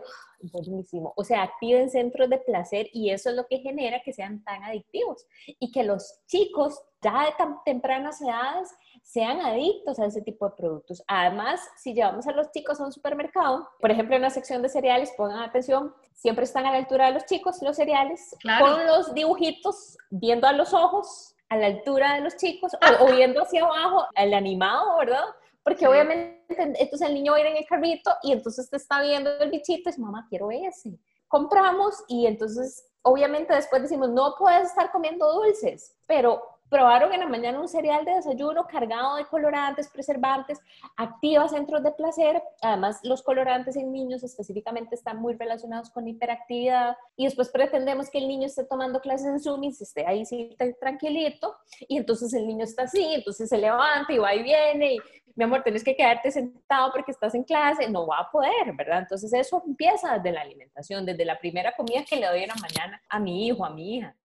buenísimo. 0.52 1.14
O 1.16 1.24
sea, 1.24 1.44
activen 1.44 1.90
centros 1.90 2.30
de 2.30 2.40
placer 2.40 2.88
y 2.94 3.12
eso 3.12 3.30
es 3.30 3.36
lo 3.36 3.46
que 3.48 3.60
genera 3.60 4.02
que 4.04 4.14
sean 4.14 4.44
tan 4.44 4.64
adictivos 4.64 5.26
y 5.48 5.72
que 5.72 5.84
los 5.84 6.20
chicos 6.28 6.82
ya 7.02 7.26
de 7.26 7.32
tan 7.38 7.64
tempranas 7.64 8.22
edades 8.22 8.70
sean 9.02 9.42
adictos 9.42 10.00
a 10.00 10.06
ese 10.06 10.22
tipo 10.22 10.48
de 10.48 10.56
productos. 10.56 11.04
Además, 11.08 11.60
si 11.78 11.94
llevamos 11.94 12.28
a 12.28 12.32
los 12.32 12.52
chicos 12.52 12.80
a 12.80 12.86
un 12.86 12.92
supermercado, 12.92 13.68
por 13.80 13.92
ejemplo, 13.92 14.16
en 14.16 14.22
la 14.22 14.30
sección 14.30 14.62
de 14.62 14.70
cereales, 14.70 15.12
pongan 15.18 15.40
atención, 15.52 15.94
siempre 16.14 16.46
están 16.46 16.66
a 16.66 16.72
la 16.72 16.78
altura 16.78 17.08
de 17.08 17.14
los 17.14 17.26
chicos 17.26 17.62
los 17.62 17.76
cereales, 17.76 18.36
con 18.60 18.86
los 18.86 19.14
dibujitos, 19.14 19.98
viendo 20.10 20.48
a 20.48 20.54
los 20.54 20.74
ojos, 20.74 21.36
a 21.50 21.58
la 21.58 21.68
altura 21.68 22.16
de 22.16 22.22
los 22.22 22.36
chicos, 22.38 22.74
o, 22.74 23.06
o 23.06 23.12
viendo 23.16 23.42
hacia 23.42 23.64
abajo, 23.64 24.06
el 24.16 24.34
animado, 24.34 24.98
¿verdad? 24.98 25.26
Porque 25.64 25.88
obviamente, 25.88 26.44
entonces 26.58 27.02
el 27.02 27.14
niño 27.14 27.34
va 27.34 27.38
a 27.38 27.42
ir 27.42 27.48
en 27.48 27.58
el 27.58 27.66
carrito 27.66 28.12
y 28.24 28.32
entonces 28.32 28.70
te 28.70 28.78
está 28.78 29.02
viendo 29.02 29.30
el 29.40 29.52
bichito 29.52 29.90
y 29.90 29.92
dice, 29.92 30.02
mamá, 30.02 30.26
quiero 30.28 30.50
ese. 30.50 30.98
Compramos 31.28 32.04
y 32.08 32.26
entonces, 32.26 32.90
obviamente 33.04 33.54
después 33.54 33.84
decimos, 33.84 34.10
no 34.10 34.36
puedes 34.38 34.70
estar 34.70 34.92
comiendo 34.92 35.32
dulces, 35.32 35.96
pero 36.08 36.42
probaron 36.72 37.12
en 37.14 37.20
la 37.20 37.28
mañana 37.28 37.60
un 37.60 37.68
cereal 37.68 38.06
de 38.06 38.14
desayuno 38.14 38.66
cargado 38.66 39.18
de 39.18 39.26
colorantes, 39.26 39.90
preservantes, 39.90 40.58
activa 40.96 41.50
centros 41.50 41.84
de 41.84 41.92
placer. 41.92 42.42
Además, 42.62 43.02
los 43.04 43.22
colorantes 43.22 43.76
en 43.76 43.92
niños 43.92 44.24
específicamente 44.24 44.96
están 44.96 45.18
muy 45.18 45.34
relacionados 45.34 45.90
con 45.90 46.08
hiperactividad. 46.08 46.96
Y 47.18 47.26
después 47.26 47.50
pretendemos 47.50 48.10
que 48.10 48.20
el 48.20 48.28
niño 48.30 48.48
esté 48.48 48.64
tomando 48.64 49.02
clases 49.02 49.28
en 49.28 49.40
Zoom 49.42 49.66
y 49.66 49.74
se 49.74 49.84
esté 49.84 50.08
ahí 50.08 50.26
sí, 50.26 50.56
tranquilito. 50.80 51.58
Y 51.90 51.98
entonces 51.98 52.34
el 52.34 52.48
niño 52.48 52.64
está 52.64 52.84
así, 52.84 53.16
entonces 53.16 53.50
se 53.50 53.58
levanta 53.58 54.14
y 54.14 54.18
va 54.18 54.34
y 54.34 54.42
viene. 54.42 54.94
Y, 54.94 55.00
mi 55.36 55.44
amor, 55.44 55.64
tienes 55.64 55.84
que 55.84 55.96
quedarte 55.96 56.32
sentado 56.32 56.94
porque 56.94 57.12
estás 57.12 57.36
en 57.36 57.44
clase. 57.44 57.90
No 57.90 58.08
va 58.08 58.20
a 58.20 58.32
poder, 58.32 58.74
¿verdad? 58.78 59.00
Entonces 59.00 59.34
eso 59.34 59.62
empieza 59.68 60.18
desde 60.18 60.32
la 60.32 60.42
alimentación, 60.42 61.06
desde 61.06 61.26
la 61.26 61.38
primera 61.38 61.74
comida 61.76 62.06
que 62.10 62.16
le 62.16 62.28
doy 62.28 62.44
en 62.44 62.50
la 62.50 62.56
mañana 62.56 63.02
a 63.10 63.20
mi 63.20 63.48
hijo, 63.48 63.66
a 63.66 63.72
mi 63.72 63.98
hija. 63.98 64.16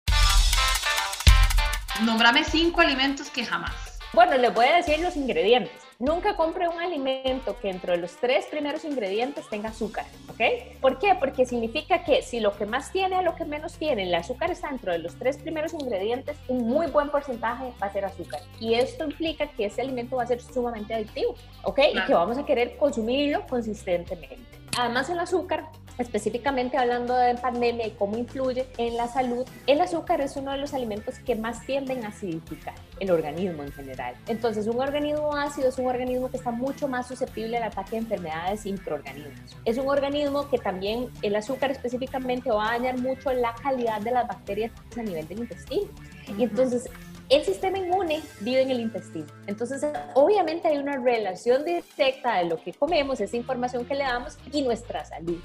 Nómbrame 2.05 2.45
cinco 2.45 2.83
alimentos 2.83 3.31
que 3.31 3.43
jamás. 3.43 3.73
Bueno, 4.13 4.37
les 4.37 4.53
voy 4.53 4.67
a 4.67 4.77
decir 4.77 5.01
los 5.01 5.17
ingredientes. 5.17 5.73
Nunca 5.99 6.37
compre 6.37 6.69
un 6.69 6.79
alimento 6.79 7.59
que 7.59 7.71
entre 7.71 7.97
los 7.97 8.17
tres 8.17 8.45
primeros 8.47 8.85
ingredientes 8.85 9.49
tenga 9.49 9.71
azúcar, 9.71 10.05
¿ok? 10.29 10.79
¿Por 10.83 10.99
qué? 10.99 11.15
Porque 11.19 11.47
significa 11.47 12.05
que 12.05 12.21
si 12.21 12.39
lo 12.39 12.55
que 12.55 12.67
más 12.67 12.93
tiene 12.93 13.17
a 13.17 13.23
lo 13.23 13.35
que 13.35 13.47
menos 13.47 13.79
tiene, 13.79 14.03
el 14.03 14.15
azúcar 14.15 14.51
está 14.51 14.69
dentro 14.69 14.93
de 14.93 14.99
los 14.99 15.15
tres 15.15 15.39
primeros 15.39 15.73
ingredientes, 15.73 16.37
un 16.49 16.69
muy 16.69 16.87
buen 16.89 17.09
porcentaje 17.09 17.73
va 17.83 17.87
a 17.87 17.93
ser 17.93 18.05
azúcar. 18.05 18.41
Y 18.61 18.75
esto 18.75 19.05
implica 19.05 19.47
que 19.47 19.65
ese 19.65 19.81
alimento 19.81 20.17
va 20.17 20.25
a 20.25 20.27
ser 20.27 20.43
sumamente 20.43 20.93
adictivo, 20.93 21.35
¿ok? 21.63 21.81
Y 21.95 22.05
que 22.05 22.13
vamos 22.13 22.37
a 22.37 22.45
querer 22.45 22.77
consumirlo 22.77 23.47
consistentemente. 23.47 24.47
Además, 24.79 25.09
el 25.09 25.19
azúcar 25.19 25.71
específicamente 25.99 26.77
hablando 26.77 27.15
de 27.15 27.35
pandemia 27.35 27.87
y 27.87 27.91
cómo 27.93 28.17
influye 28.17 28.67
en 28.79 28.97
la 28.97 29.09
salud, 29.09 29.47
el 29.67 29.81
azúcar 29.81 30.21
es 30.21 30.37
uno 30.37 30.53
de 30.53 30.59
los 30.59 30.75
alimentos 30.75 31.19
que 31.21 31.35
más 31.35 31.65
tienden 31.67 32.05
a 32.05 32.09
acidificar 32.09 32.75
el 33.01 33.11
organismo 33.11 33.63
en 33.63 33.73
general. 33.73 34.15
Entonces, 34.29 34.67
un 34.67 34.81
organismo 34.81 35.35
ácido 35.35 35.69
es 35.69 35.79
un 35.79 35.87
organismo 35.87 36.31
que 36.31 36.37
está 36.37 36.51
mucho 36.51 36.89
más 36.89 37.09
susceptible 37.09 37.57
al 37.57 37.65
ataque 37.65 37.93
de 37.93 37.99
enfermedades 37.99 38.67
y 38.67 38.73
microorganismos. 38.73 39.57
Es 39.65 39.79
un 39.79 39.89
organismo 39.89 40.49
que 40.49 40.59
también 40.59 41.11
el 41.23 41.37
azúcar 41.37 41.71
específicamente 41.71 42.51
va 42.51 42.71
a 42.71 42.73
dañar 42.73 42.99
mucho 42.99 43.33
la 43.33 43.55
calidad 43.55 44.01
de 44.01 44.13
las 44.13 44.27
bacterias 44.27 44.73
a 44.97 45.03
nivel 45.03 45.27
del 45.29 45.41
intestino. 45.41 45.89
Y 46.37 46.43
entonces, 46.43 46.89
el 47.29 47.45
sistema 47.45 47.79
inmune 47.79 48.23
vive 48.41 48.63
en 48.63 48.71
el 48.71 48.81
intestino. 48.81 49.27
Entonces, 49.47 49.85
obviamente 50.15 50.69
hay 50.69 50.79
una 50.79 50.97
relación 50.97 51.65
directa 51.65 52.39
de 52.39 52.45
lo 52.45 52.57
que 52.57 52.73
comemos, 52.73 53.21
esa 53.21 53.37
información 53.37 53.85
que 53.85 53.95
le 53.95 54.05
damos 54.05 54.39
y 54.53 54.63
nuestra 54.63 55.05
salud. 55.05 55.41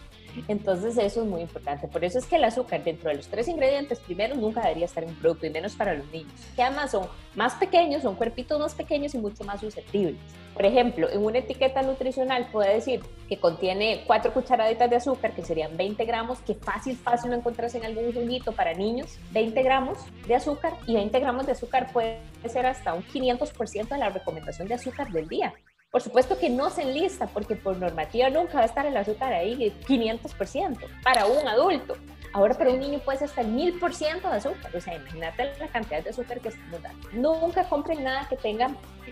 Entonces 0.48 0.98
eso 0.98 1.22
es 1.22 1.28
muy 1.28 1.42
importante. 1.42 1.88
Por 1.88 2.04
eso 2.04 2.20
es 2.20 2.26
que 2.26 2.36
el 2.36 2.44
azúcar 2.44 2.84
dentro 2.84 3.10
de 3.10 3.18
los 3.18 3.28
tres 3.28 3.48
ingredientes 3.48 4.00
primero 4.00 4.36
nunca 4.36 4.62
debería 4.62 4.86
estar 4.86 5.04
en 5.04 5.10
un 5.10 5.16
producto 5.16 5.46
y 5.46 5.50
menos 5.50 5.76
para 5.76 5.94
los 5.94 6.08
niños, 6.12 6.34
que 6.56 6.64
además 6.64 6.92
son 6.92 7.08
más 7.36 7.56
pequeños, 7.56 8.04
son 8.04 8.16
cuerpitos 8.16 8.60
más 8.60 8.74
pequeños 8.76 9.14
y 9.16 9.18
mucho 9.18 9.44
más 9.44 9.62
susceptibles. 9.62 10.18
Por 10.54 10.66
ejemplo, 10.66 11.10
en 11.10 11.24
una 11.24 11.38
etiqueta 11.38 11.82
nutricional 11.82 12.48
puede 12.52 12.74
decir 12.74 13.02
que 13.30 13.38
contiene 13.38 14.04
cuatro 14.06 14.34
cucharaditas 14.34 14.90
de 14.90 14.98
azúcar, 14.98 15.34
que 15.34 15.44
serían 15.44 15.78
20 15.78 16.04
gramos, 16.06 16.40
que 16.40 16.56
fácil, 16.56 16.98
fácil 16.98 17.32
lo 17.32 17.38
encuentras 17.38 17.74
en 17.76 17.86
algún 17.86 18.14
juguito 18.14 18.52
para 18.52 18.74
niños, 18.74 19.18
20 19.32 19.64
gramos 19.64 19.98
de 20.28 20.36
azúcar 20.36 20.74
y 20.86 20.96
20 20.96 21.20
gramos 21.20 21.46
de 21.46 21.54
azúcar 21.54 21.92
puede 21.94 22.20
ser 22.48 22.66
hasta 22.66 22.94
un 22.94 23.04
500% 23.04 23.88
de 23.88 23.98
la 23.98 24.10
recomendación 24.10 24.68
de 24.68 24.74
azúcar 24.74 25.10
del 25.12 25.28
día. 25.28 25.54
Por 25.92 26.02
supuesto 26.02 26.40
que 26.40 26.50
no 26.50 26.70
se 26.70 26.84
enlista, 26.84 27.28
porque 27.28 27.58
por 27.58 27.78
normativa 27.78 28.30
nunca 28.30 28.54
va 28.54 28.62
a 28.62 28.66
estar 28.66 28.86
el 28.86 28.96
azúcar 28.96 29.34
ahí 29.34 29.76
500% 29.86 30.80
para 31.04 31.26
un 31.26 31.46
adulto. 31.46 31.98
Ahora 32.32 32.54
para 32.54 32.70
un 32.70 32.80
niño 32.80 33.00
puede 33.00 33.18
ser 33.20 33.28
hasta 33.28 33.42
el 33.42 33.48
1000% 33.48 34.22
de 34.22 34.38
azúcar. 34.38 34.74
O 34.74 34.80
sea, 34.80 34.96
imagínate 34.96 35.52
la 35.60 35.68
cantidad 35.68 36.02
de 36.02 36.12
azúcar 36.12 36.40
que 36.40 36.48
estamos 36.48 36.82
dando. 36.82 37.10
Nunca 37.12 37.68
compren 37.68 38.06
nada 38.06 38.26
que 38.30 38.38
tenga 38.38 38.70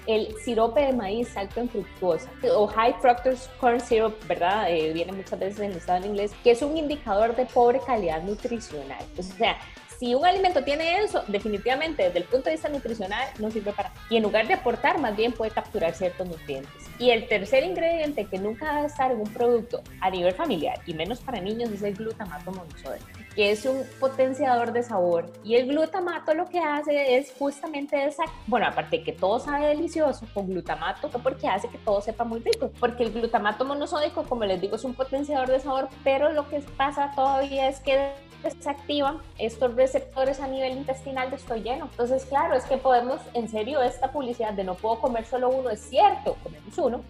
el 0.07 0.33
sirope 0.41 0.79
de 0.79 0.93
maíz 0.93 1.35
alto 1.35 1.59
en 1.59 1.67
fructuosa 1.67 2.31
o 2.55 2.65
high 2.67 2.93
fructose 3.01 3.49
corn 3.59 3.81
syrup, 3.81 4.15
¿verdad? 4.25 4.71
Eh, 4.71 4.93
viene 4.93 5.11
muchas 5.11 5.37
veces 5.37 5.59
en 5.59 5.71
el 5.71 5.77
estado 5.77 5.97
en 5.97 6.11
inglés, 6.11 6.31
que 6.45 6.51
es 6.51 6.61
un 6.61 6.77
indicador 6.77 7.35
de 7.35 7.45
pobre 7.45 7.81
calidad 7.85 8.23
nutricional. 8.23 9.03
O 9.17 9.23
sea, 9.23 9.57
si 9.99 10.15
un 10.15 10.25
alimento 10.25 10.63
tiene 10.63 11.03
eso, 11.03 11.23
definitivamente 11.27 12.03
desde 12.03 12.19
el 12.19 12.23
punto 12.23 12.45
de 12.45 12.51
vista 12.51 12.69
nutricional 12.69 13.27
no 13.37 13.51
sirve 13.51 13.73
para 13.73 13.91
Y 14.09 14.15
en 14.15 14.23
lugar 14.23 14.47
de 14.47 14.53
aportar, 14.53 14.97
más 14.97 15.15
bien 15.15 15.33
puede 15.33 15.51
capturar 15.51 15.93
ciertos 15.93 16.25
nutrientes. 16.25 16.71
Y 16.99 17.09
el 17.09 17.27
tercer 17.27 17.65
ingrediente 17.65 18.25
que 18.25 18.37
nunca 18.39 18.73
debe 18.75 18.87
estar 18.87 19.11
en 19.11 19.19
un 19.19 19.33
producto 19.33 19.81
a 19.99 20.09
nivel 20.09 20.33
familiar 20.33 20.79
y 20.85 20.93
menos 20.93 21.19
para 21.19 21.41
niños 21.41 21.69
es 21.71 21.83
el 21.83 21.95
glutamato 21.95 22.49
monosódico, 22.51 23.07
que 23.39 23.51
es 23.51 23.65
un 23.65 23.85
potenciador 24.01 24.73
de 24.73 24.83
sabor. 24.83 25.31
Y 25.45 25.55
el 25.55 25.65
glutamato 25.65 26.33
lo 26.33 26.49
que 26.49 26.59
hace 26.59 27.15
es 27.15 27.31
justamente 27.39 28.03
esa, 28.05 28.23
bueno, 28.47 28.67
aparte 28.67 29.01
que 29.01 29.13
todo 29.13 29.39
sabe 29.39 29.67
delicioso 29.67 30.27
con 30.33 30.47
glutamato, 30.47 31.07
porque 31.07 31.47
hace 31.47 31.69
que 31.69 31.77
todo 31.77 32.01
sepa 32.01 32.25
muy 32.25 32.41
rico. 32.41 32.69
Porque 32.81 33.03
el 33.03 33.13
glutamato 33.13 33.63
monosódico, 33.63 34.23
como 34.23 34.43
les 34.43 34.59
digo, 34.59 34.75
es 34.75 34.83
un 34.83 34.93
potenciador 34.93 35.47
de 35.47 35.61
sabor, 35.61 35.87
pero 36.03 36.33
lo 36.33 36.49
que 36.49 36.59
pasa 36.75 37.13
todavía 37.15 37.69
es 37.69 37.79
que 37.79 38.11
desactivan 38.43 39.19
estos 39.37 39.73
receptores 39.73 40.41
a 40.41 40.47
nivel 40.47 40.73
intestinal 40.73 41.29
de 41.29 41.37
estoy 41.37 41.61
lleno. 41.61 41.85
Entonces, 41.91 42.25
claro, 42.25 42.55
es 42.55 42.65
que 42.65 42.75
podemos, 42.75 43.21
en 43.35 43.47
serio, 43.47 43.81
esta 43.81 44.11
publicidad 44.11 44.51
de 44.51 44.65
no 44.65 44.75
puedo 44.75 44.99
comer 44.99 45.25
solo 45.25 45.47
uno 45.47 45.69
es 45.69 45.79
cierto, 45.79 46.35
comemos 46.43 46.77
uno, 46.77 47.01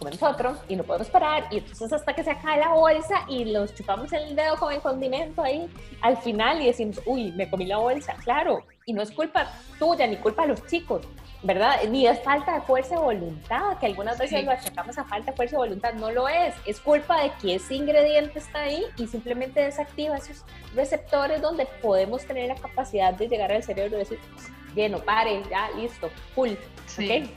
comemos 0.00 0.22
otro 0.22 0.56
y 0.66 0.74
no 0.74 0.82
podemos 0.82 1.08
parar. 1.08 1.44
Y 1.50 1.58
entonces 1.58 1.92
hasta 1.92 2.14
que 2.14 2.24
se 2.24 2.30
acabe 2.30 2.58
la 2.58 2.70
bolsa 2.70 3.24
y 3.28 3.44
los 3.44 3.72
chupamos 3.74 4.12
el 4.12 4.34
dedo 4.34 4.56
con 4.56 4.72
el 4.72 4.80
condimento 4.80 5.42
ahí 5.42 5.68
al 6.00 6.16
final 6.16 6.60
y 6.60 6.66
decimos, 6.66 7.00
uy, 7.06 7.30
me 7.32 7.48
comí 7.48 7.66
la 7.66 7.76
bolsa, 7.76 8.14
claro, 8.24 8.64
y 8.86 8.92
no 8.92 9.02
es 9.02 9.12
culpa 9.12 9.46
tuya 9.78 10.06
ni 10.06 10.16
culpa 10.16 10.42
de 10.42 10.48
los 10.48 10.66
chicos, 10.66 11.06
¿verdad? 11.42 11.76
Ni 11.88 12.06
es 12.06 12.20
falta 12.22 12.54
de 12.54 12.60
fuerza 12.62 12.94
de 12.94 13.02
voluntad, 13.02 13.78
que 13.78 13.86
algunas 13.86 14.18
veces 14.18 14.42
lo 14.44 14.52
achacamos 14.52 14.96
a 14.96 15.04
falta 15.04 15.30
de 15.30 15.36
fuerza 15.36 15.56
de 15.56 15.58
voluntad, 15.58 15.92
no 15.92 16.10
lo 16.10 16.28
es, 16.28 16.54
es 16.64 16.80
culpa 16.80 17.22
de 17.22 17.30
que 17.40 17.56
ese 17.56 17.74
ingrediente 17.74 18.38
está 18.38 18.60
ahí 18.62 18.82
y 18.96 19.06
simplemente 19.06 19.60
desactiva 19.60 20.16
esos 20.16 20.44
receptores 20.74 21.42
donde 21.42 21.66
podemos 21.82 22.24
tener 22.24 22.48
la 22.48 22.54
capacidad 22.54 23.12
de 23.12 23.28
llegar 23.28 23.52
al 23.52 23.62
cerebro 23.62 23.96
y 23.96 24.00
decir, 24.00 24.18
lleno, 24.74 24.98
pare, 24.98 25.42
ya, 25.50 25.70
listo, 25.76 26.10
full. 26.34 26.50
Sí. 26.86 27.30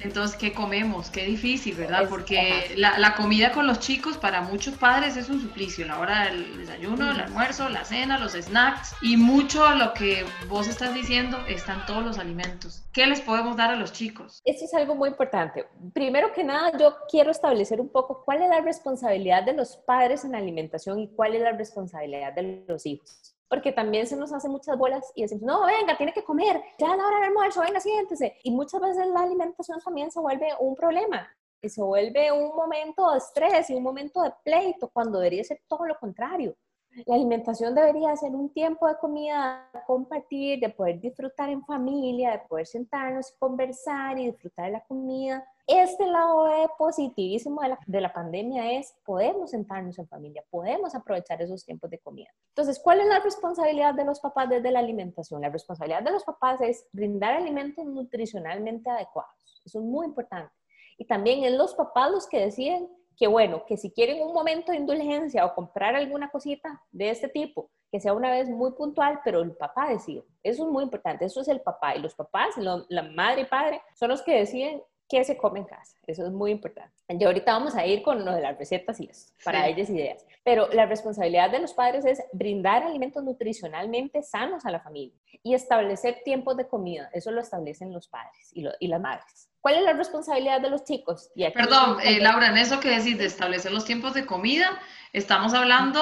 Entonces, 0.00 0.36
¿qué 0.36 0.52
comemos? 0.52 1.10
Qué 1.10 1.24
difícil, 1.24 1.74
¿verdad? 1.76 2.08
Porque 2.08 2.74
la, 2.76 3.14
comida 3.16 3.52
con 3.52 3.66
los 3.66 3.80
chicos 3.80 4.18
para 4.18 4.42
muchos 4.42 4.76
padres 4.76 5.16
es 5.16 5.28
un 5.28 5.40
suplicio. 5.40 5.86
La 5.86 5.98
hora 5.98 6.24
del 6.24 6.58
desayuno, 6.58 7.10
el 7.10 7.20
almuerzo, 7.20 7.68
la 7.68 7.84
cena, 7.84 8.18
los 8.18 8.32
snacks 8.32 8.94
y 9.00 9.16
mucho 9.16 9.68
lo 9.74 9.94
que 9.94 10.24
vos 10.48 10.68
estás 10.68 10.94
diciendo 10.94 11.38
están 11.48 11.86
todos 11.86 12.04
los 12.04 12.18
alimentos. 12.18 12.84
¿Qué 12.92 13.06
les 13.06 13.20
podemos 13.20 13.56
dar 13.56 13.70
a 13.70 13.76
los 13.76 13.92
chicos? 13.92 14.42
Eso 14.44 14.64
es 14.64 14.74
algo 14.74 14.94
muy 14.94 15.08
importante. 15.08 15.66
Primero 15.94 16.32
que 16.32 16.44
nada, 16.44 16.76
yo 16.78 16.96
quiero 17.10 17.30
establecer 17.30 17.80
un 17.80 17.88
poco 17.88 18.22
cuál 18.24 18.42
es 18.42 18.50
la 18.50 18.60
responsabilidad 18.60 19.42
de 19.44 19.54
los 19.54 19.76
padres 19.78 20.24
en 20.24 20.32
la 20.32 20.38
alimentación 20.38 21.00
y 21.00 21.08
cuál 21.08 21.34
es 21.34 21.42
la 21.42 21.52
responsabilidad 21.52 22.34
de 22.34 22.64
los 22.68 22.84
hijos 22.84 23.35
porque 23.48 23.72
también 23.72 24.06
se 24.06 24.16
nos 24.16 24.32
hace 24.32 24.48
muchas 24.48 24.76
bolas 24.76 25.12
y 25.14 25.22
decimos, 25.22 25.44
no, 25.44 25.66
venga, 25.66 25.96
tiene 25.96 26.12
que 26.12 26.24
comer, 26.24 26.62
ya 26.78 26.92
es 26.92 26.96
la 26.96 27.06
hora 27.06 27.16
del 27.16 27.28
almuerzo, 27.28 27.60
venga, 27.60 27.80
siéntese. 27.80 28.36
Y 28.42 28.50
muchas 28.50 28.80
veces 28.80 29.06
la 29.08 29.20
alimentación 29.20 29.80
también 29.80 30.10
se 30.10 30.20
vuelve 30.20 30.48
un 30.58 30.74
problema 30.74 31.28
y 31.62 31.68
se 31.68 31.82
vuelve 31.82 32.32
un 32.32 32.54
momento 32.54 33.10
de 33.10 33.18
estrés 33.18 33.70
y 33.70 33.74
un 33.74 33.82
momento 33.82 34.22
de 34.22 34.32
pleito 34.44 34.88
cuando 34.88 35.18
debería 35.18 35.44
ser 35.44 35.60
todo 35.68 35.86
lo 35.86 35.98
contrario. 35.98 36.56
La 37.04 37.14
alimentación 37.14 37.74
debería 37.74 38.16
ser 38.16 38.34
un 38.34 38.50
tiempo 38.52 38.88
de 38.88 38.96
comida, 38.96 39.68
compartir, 39.86 40.60
de 40.60 40.70
poder 40.70 40.98
disfrutar 40.98 41.50
en 41.50 41.62
familia, 41.64 42.32
de 42.32 42.38
poder 42.48 42.66
sentarnos 42.66 43.30
y 43.30 43.38
conversar 43.38 44.18
y 44.18 44.26
disfrutar 44.26 44.66
de 44.66 44.72
la 44.72 44.80
comida 44.80 45.46
este 45.66 46.06
lado 46.06 46.46
positivísimo 46.78 47.60
de 47.60 47.68
la, 47.68 47.78
de 47.86 48.00
la, 48.00 48.12
pandemia 48.12 48.78
es 48.78 48.94
podemos 49.04 49.50
sentarnos 49.50 49.98
en 49.98 50.06
familia, 50.06 50.44
podemos 50.48 50.94
aprovechar 50.94 51.42
esos 51.42 51.64
tiempos 51.64 51.90
de 51.90 51.98
comida. 51.98 52.28
Entonces, 52.50 52.78
¿cuál 52.78 53.00
es 53.00 53.08
la 53.08 53.18
responsabilidad 53.18 53.94
de 53.94 54.04
los 54.04 54.20
papás 54.20 54.48
desde 54.48 54.70
la 54.70 54.78
alimentación? 54.78 55.40
La 55.40 55.48
responsabilidad 55.48 56.02
de 56.02 56.12
los 56.12 56.24
papás 56.24 56.60
es 56.60 56.86
brindar 56.92 57.34
alimentos 57.34 57.84
nutricionalmente 57.84 58.88
adecuados. 58.88 59.60
Eso 59.64 59.80
es 59.80 59.84
muy 59.84 60.06
importante. 60.06 60.52
Y 60.98 61.04
también 61.04 61.44
es 61.44 61.52
los 61.52 61.74
papás 61.74 62.10
los 62.10 62.28
que 62.28 62.40
deciden 62.40 62.88
que, 63.16 63.26
bueno, 63.26 63.64
que 63.66 63.76
si 63.76 63.90
quieren 63.90 64.22
un 64.22 64.32
momento 64.32 64.72
de 64.72 64.78
indulgencia 64.78 65.44
o 65.44 65.54
comprar 65.54 65.96
alguna 65.96 66.30
cosita 66.30 66.80
de 66.92 67.10
este 67.10 67.28
tipo, 67.28 67.70
que 67.90 68.00
sea 68.00 68.12
una 68.12 68.30
vez 68.30 68.48
muy 68.48 68.72
puntual, 68.72 69.20
pero 69.24 69.40
el 69.40 69.56
papá 69.56 69.88
decide. 69.88 70.24
Eso 70.42 70.64
es 70.64 70.70
muy 70.70 70.84
importante. 70.84 71.24
Eso 71.24 71.40
es 71.40 71.48
el 71.48 71.60
papá. 71.60 71.96
Y 71.96 72.00
los 72.00 72.14
papás, 72.14 72.54
la 72.56 73.02
madre 73.02 73.42
y 73.42 73.46
padre, 73.46 73.80
son 73.94 74.10
los 74.10 74.22
que 74.22 74.38
deciden 74.38 74.82
qué 75.08 75.24
se 75.24 75.36
come 75.36 75.60
en 75.60 75.66
casa. 75.66 75.96
Eso 76.06 76.26
es 76.26 76.32
muy 76.32 76.50
importante. 76.50 76.92
Y 77.08 77.24
ahorita 77.24 77.52
vamos 77.52 77.74
a 77.74 77.86
ir 77.86 78.02
con 78.02 78.24
lo 78.24 78.32
de 78.32 78.40
las 78.40 78.58
recetas 78.58 79.00
y 79.00 79.08
eso, 79.08 79.28
para 79.44 79.66
ellas 79.68 79.88
ideas. 79.90 80.24
Pero 80.44 80.68
la 80.72 80.86
responsabilidad 80.86 81.50
de 81.50 81.60
los 81.60 81.74
padres 81.74 82.04
es 82.04 82.22
brindar 82.32 82.82
alimentos 82.82 83.22
nutricionalmente 83.22 84.22
sanos 84.22 84.64
a 84.66 84.70
la 84.70 84.80
familia 84.80 85.14
y 85.42 85.54
establecer 85.54 86.22
tiempos 86.24 86.56
de 86.56 86.66
comida. 86.66 87.08
Eso 87.12 87.30
lo 87.30 87.40
establecen 87.40 87.92
los 87.92 88.08
padres 88.08 88.50
y, 88.52 88.64
y 88.80 88.88
las 88.88 89.00
madres. 89.00 89.48
¿Cuál 89.60 89.76
es 89.76 89.82
la 89.82 89.92
responsabilidad 89.94 90.60
de 90.60 90.70
los 90.70 90.84
chicos? 90.84 91.30
Perdón, 91.54 91.98
eh, 92.02 92.20
Laura, 92.20 92.48
en 92.48 92.56
eso 92.56 92.78
que 92.78 92.88
decís 92.88 93.18
de 93.18 93.26
establecer 93.26 93.72
los 93.72 93.84
tiempos 93.84 94.14
de 94.14 94.24
comida, 94.24 94.80
estamos 95.12 95.54
hablando 95.54 96.00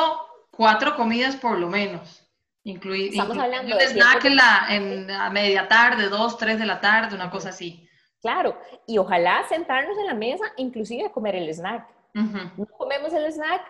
cuatro 0.50 0.96
comidas 0.96 1.36
por 1.36 1.58
lo 1.58 1.68
menos. 1.68 2.22
Incluir, 2.64 3.10
Estamos 3.10 3.36
hablando 3.36 3.76
de 3.76 3.84
snack 3.84 4.24
en, 4.24 4.36
la, 4.36 4.66
en 4.70 5.10
a 5.10 5.28
media 5.30 5.68
tarde, 5.68 6.08
dos, 6.08 6.38
tres 6.38 6.58
de 6.58 6.64
la 6.64 6.80
tarde, 6.80 7.14
una 7.14 7.30
cosa 7.30 7.50
así. 7.50 7.88
Claro, 8.24 8.56
y 8.86 8.96
ojalá 8.96 9.46
sentarnos 9.50 9.98
en 9.98 10.06
la 10.06 10.14
mesa, 10.14 10.46
inclusive 10.56 11.04
a 11.04 11.12
comer 11.12 11.34
el 11.34 11.46
snack. 11.50 11.86
No 12.14 12.66
comemos 12.78 13.12
el 13.12 13.30
snack 13.30 13.60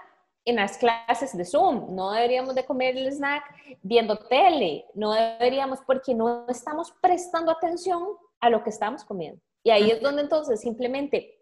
en 0.44 0.54
las 0.54 0.78
clases 0.78 1.36
de 1.36 1.44
Zoom, 1.44 1.92
no 1.92 2.12
deberíamos 2.12 2.54
de 2.54 2.64
comer 2.64 2.96
el 2.96 3.08
snack 3.08 3.42
viendo 3.82 4.16
tele, 4.16 4.84
no 4.94 5.12
deberíamos 5.12 5.80
porque 5.84 6.14
no 6.14 6.46
estamos 6.48 6.92
prestando 7.00 7.50
atención 7.50 8.00
a 8.40 8.48
lo 8.48 8.62
que 8.62 8.70
estamos 8.70 9.02
comiendo. 9.02 9.42
Y 9.64 9.70
ahí 9.70 9.90
es 9.90 10.00
donde 10.00 10.22
entonces 10.22 10.60
simplemente 10.60 11.36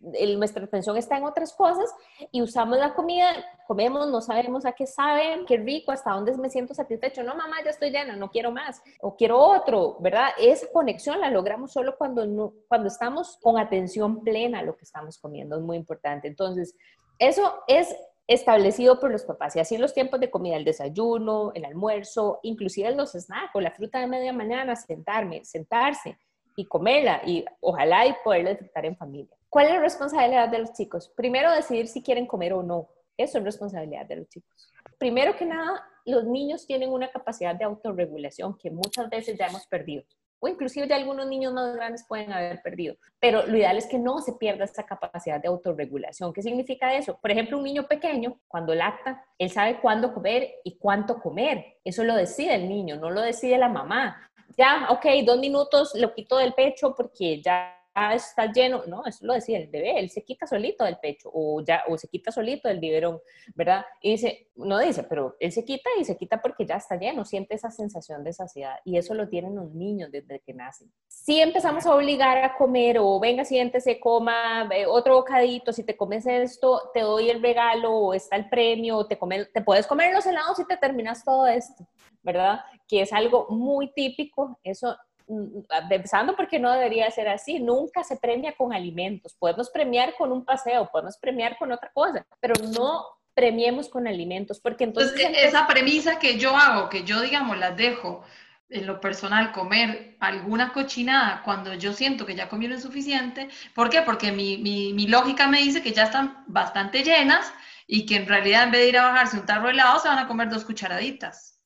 mm, 0.00 0.38
nuestra 0.38 0.64
atención 0.64 0.96
está 0.96 1.16
en 1.16 1.24
otras 1.24 1.52
cosas 1.54 1.92
y 2.30 2.42
usamos 2.42 2.78
la 2.78 2.94
comida, 2.94 3.26
comemos, 3.66 4.08
no 4.08 4.20
sabemos 4.20 4.64
a 4.66 4.72
qué 4.72 4.86
sabe, 4.86 5.44
qué 5.46 5.56
rico, 5.56 5.92
hasta 5.92 6.12
dónde 6.12 6.36
me 6.36 6.50
siento 6.50 6.74
satisfecho. 6.74 7.22
No, 7.22 7.34
mamá, 7.34 7.56
ya 7.64 7.70
estoy 7.70 7.90
llena, 7.90 8.16
no 8.16 8.30
quiero 8.30 8.50
más 8.52 8.82
o 9.00 9.16
quiero 9.16 9.38
otro, 9.38 9.96
¿verdad? 10.00 10.28
Esa 10.38 10.66
conexión 10.72 11.20
la 11.20 11.30
logramos 11.30 11.72
solo 11.72 11.96
cuando, 11.96 12.26
no, 12.26 12.52
cuando 12.68 12.88
estamos 12.88 13.38
con 13.42 13.58
atención 13.58 14.22
plena 14.22 14.60
a 14.60 14.62
lo 14.62 14.76
que 14.76 14.84
estamos 14.84 15.18
comiendo, 15.18 15.56
es 15.56 15.62
muy 15.62 15.76
importante. 15.76 16.28
Entonces, 16.28 16.74
eso 17.18 17.62
es 17.66 17.94
establecido 18.26 18.98
por 18.98 19.10
los 19.10 19.24
papás 19.24 19.54
y 19.56 19.60
así 19.60 19.78
los 19.78 19.94
tiempos 19.94 20.18
de 20.20 20.30
comida, 20.30 20.56
el 20.56 20.64
desayuno, 20.64 21.52
el 21.54 21.64
almuerzo, 21.64 22.40
inclusive 22.42 22.90
los 22.92 23.12
snacks 23.12 23.54
o 23.54 23.60
la 23.60 23.70
fruta 23.70 24.00
de 24.00 24.08
media 24.08 24.32
mañana, 24.32 24.74
sentarme, 24.74 25.44
sentarse 25.44 26.18
y 26.56 26.66
comerla 26.66 27.22
y 27.24 27.44
ojalá 27.60 28.06
y 28.06 28.14
poderla 28.24 28.50
disfrutar 28.50 28.86
en 28.86 28.96
familia. 28.96 29.36
¿Cuál 29.56 29.68
es 29.68 29.72
la 29.72 29.80
responsabilidad 29.80 30.50
de 30.50 30.58
los 30.58 30.74
chicos? 30.74 31.08
Primero, 31.16 31.50
decidir 31.50 31.88
si 31.88 32.02
quieren 32.02 32.26
comer 32.26 32.52
o 32.52 32.62
no. 32.62 32.90
Eso 33.16 33.38
es 33.38 33.44
responsabilidad 33.44 34.04
de 34.04 34.16
los 34.16 34.28
chicos. 34.28 34.70
Primero 34.98 35.34
que 35.34 35.46
nada, 35.46 35.82
los 36.04 36.24
niños 36.24 36.66
tienen 36.66 36.90
una 36.92 37.10
capacidad 37.10 37.54
de 37.54 37.64
autorregulación 37.64 38.58
que 38.58 38.70
muchas 38.70 39.08
veces 39.08 39.38
ya 39.38 39.46
hemos 39.46 39.66
perdido. 39.66 40.04
O 40.40 40.48
inclusive 40.48 40.86
ya 40.86 40.96
algunos 40.96 41.26
niños 41.26 41.54
más 41.54 41.74
grandes 41.74 42.04
pueden 42.06 42.34
haber 42.34 42.60
perdido. 42.60 42.96
Pero 43.18 43.46
lo 43.46 43.56
ideal 43.56 43.78
es 43.78 43.86
que 43.86 43.98
no 43.98 44.18
se 44.18 44.34
pierda 44.34 44.66
esa 44.66 44.84
capacidad 44.84 45.40
de 45.40 45.48
autorregulación. 45.48 46.34
¿Qué 46.34 46.42
significa 46.42 46.94
eso? 46.94 47.18
Por 47.18 47.30
ejemplo, 47.30 47.56
un 47.56 47.64
niño 47.64 47.88
pequeño, 47.88 48.38
cuando 48.48 48.74
lacta, 48.74 49.24
él 49.38 49.48
sabe 49.48 49.80
cuándo 49.80 50.12
comer 50.12 50.56
y 50.64 50.76
cuánto 50.76 51.18
comer. 51.18 51.78
Eso 51.82 52.04
lo 52.04 52.14
decide 52.14 52.56
el 52.56 52.68
niño, 52.68 52.96
no 52.96 53.08
lo 53.08 53.22
decide 53.22 53.56
la 53.56 53.70
mamá. 53.70 54.30
Ya, 54.58 54.88
ok, 54.90 55.06
dos 55.24 55.38
minutos 55.38 55.94
lo 55.94 56.12
quito 56.12 56.36
del 56.36 56.52
pecho 56.52 56.94
porque 56.94 57.40
ya 57.40 57.75
está 58.12 58.52
lleno, 58.52 58.82
no, 58.86 59.06
eso 59.06 59.24
lo 59.24 59.32
decía 59.32 59.58
el 59.58 59.68
bebé, 59.68 59.98
él 59.98 60.10
se 60.10 60.22
quita 60.22 60.46
solito 60.46 60.84
del 60.84 60.98
pecho 60.98 61.30
o 61.32 61.62
ya 61.62 61.82
o 61.88 61.96
se 61.96 62.08
quita 62.08 62.30
solito 62.30 62.68
del 62.68 62.78
biberón, 62.78 63.20
¿verdad? 63.54 63.86
Y 64.02 64.12
dice, 64.12 64.48
no 64.54 64.78
dice, 64.78 65.02
pero 65.04 65.34
él 65.40 65.50
se 65.50 65.64
quita 65.64 65.88
y 65.98 66.04
se 66.04 66.16
quita 66.16 66.42
porque 66.42 66.66
ya 66.66 66.76
está 66.76 66.96
lleno, 66.96 67.24
siente 67.24 67.54
esa 67.54 67.70
sensación 67.70 68.22
de 68.22 68.34
saciedad 68.34 68.76
y 68.84 68.98
eso 68.98 69.14
lo 69.14 69.28
tienen 69.28 69.54
los 69.54 69.72
niños 69.72 70.10
desde 70.12 70.40
que 70.40 70.52
nacen. 70.52 70.92
Si 71.08 71.40
empezamos 71.40 71.86
a 71.86 71.94
obligar 71.94 72.44
a 72.44 72.56
comer 72.56 72.98
o 72.98 73.18
venga, 73.18 73.46
siéntese, 73.46 73.98
coma 73.98 74.68
otro 74.88 75.14
bocadito, 75.16 75.72
si 75.72 75.82
te 75.82 75.96
comes 75.96 76.26
esto, 76.26 76.90
te 76.92 77.00
doy 77.00 77.30
el 77.30 77.40
regalo 77.40 77.92
o 77.92 78.14
está 78.14 78.36
el 78.36 78.50
premio, 78.50 78.98
o 78.98 79.06
te, 79.06 79.18
come, 79.18 79.46
te 79.46 79.62
puedes 79.62 79.86
comer 79.86 80.12
los 80.12 80.26
helados 80.26 80.58
y 80.60 80.66
te 80.66 80.76
terminas 80.76 81.24
todo 81.24 81.46
esto, 81.46 81.86
¿verdad? 82.22 82.60
Que 82.86 83.00
es 83.00 83.12
algo 83.12 83.46
muy 83.48 83.90
típico, 83.92 84.58
eso 84.62 84.96
Mm, 85.28 85.62
empezando 85.90 86.36
porque 86.36 86.60
no 86.60 86.72
debería 86.72 87.10
ser 87.10 87.28
así, 87.28 87.58
nunca 87.58 88.04
se 88.04 88.16
premia 88.16 88.54
con 88.54 88.72
alimentos, 88.72 89.34
podemos 89.34 89.70
premiar 89.70 90.14
con 90.16 90.30
un 90.30 90.44
paseo, 90.44 90.88
podemos 90.92 91.16
premiar 91.18 91.58
con 91.58 91.72
otra 91.72 91.90
cosa, 91.92 92.24
pero 92.38 92.54
no 92.72 93.04
premiemos 93.34 93.88
con 93.88 94.06
alimentos, 94.06 94.60
porque 94.60 94.84
entonces... 94.84 95.20
esa 95.34 95.66
premisa 95.66 96.20
que 96.20 96.38
yo 96.38 96.56
hago, 96.56 96.88
que 96.88 97.02
yo 97.02 97.20
digamos 97.20 97.58
las 97.58 97.76
dejo 97.76 98.22
en 98.68 98.86
lo 98.86 99.00
personal 99.00 99.50
comer 99.50 100.16
alguna 100.20 100.72
cochinada 100.72 101.42
cuando 101.44 101.74
yo 101.74 101.92
siento 101.92 102.24
que 102.24 102.36
ya 102.36 102.48
comieron 102.48 102.80
suficiente, 102.80 103.48
¿por 103.74 103.90
qué? 103.90 104.02
Porque 104.02 104.30
mi, 104.30 104.58
mi, 104.58 104.92
mi 104.92 105.08
lógica 105.08 105.48
me 105.48 105.58
dice 105.58 105.82
que 105.82 105.92
ya 105.92 106.04
están 106.04 106.44
bastante 106.46 107.02
llenas 107.02 107.52
y 107.88 108.06
que 108.06 108.16
en 108.16 108.28
realidad 108.28 108.62
en 108.64 108.70
vez 108.70 108.80
de 108.82 108.88
ir 108.90 108.98
a 108.98 109.10
bajarse 109.10 109.38
un 109.40 109.46
tarro 109.46 109.66
de 109.66 109.72
helado 109.72 109.98
se 109.98 110.08
van 110.08 110.18
a 110.18 110.28
comer 110.28 110.48
dos 110.48 110.64
cucharaditas. 110.64 111.60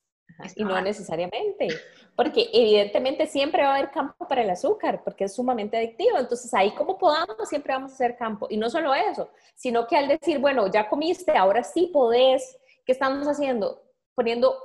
Y 0.55 0.63
no 0.63 0.81
necesariamente 0.81 1.67
porque 2.15 2.49
evidentemente 2.53 3.25
siempre 3.25 3.63
va 3.63 3.69
a 3.69 3.75
haber 3.77 3.91
campo 3.91 4.27
para 4.27 4.43
el 4.43 4.49
azúcar, 4.49 5.03
porque 5.03 5.25
es 5.25 5.35
sumamente 5.35 5.77
adictivo. 5.77 6.17
Entonces, 6.17 6.53
ahí 6.53 6.71
como 6.71 6.97
podamos, 6.97 7.49
siempre 7.49 7.73
vamos 7.73 7.91
a 7.91 7.95
hacer 7.95 8.17
campo. 8.17 8.47
Y 8.49 8.57
no 8.57 8.69
solo 8.69 8.93
eso, 8.93 9.29
sino 9.55 9.87
que 9.87 9.97
al 9.97 10.07
decir, 10.07 10.39
bueno, 10.39 10.67
ya 10.67 10.87
comiste, 10.89 11.37
ahora 11.37 11.63
sí 11.63 11.89
podés, 11.91 12.57
¿qué 12.85 12.91
estamos 12.91 13.27
haciendo? 13.27 13.81
Poniendo 14.13 14.55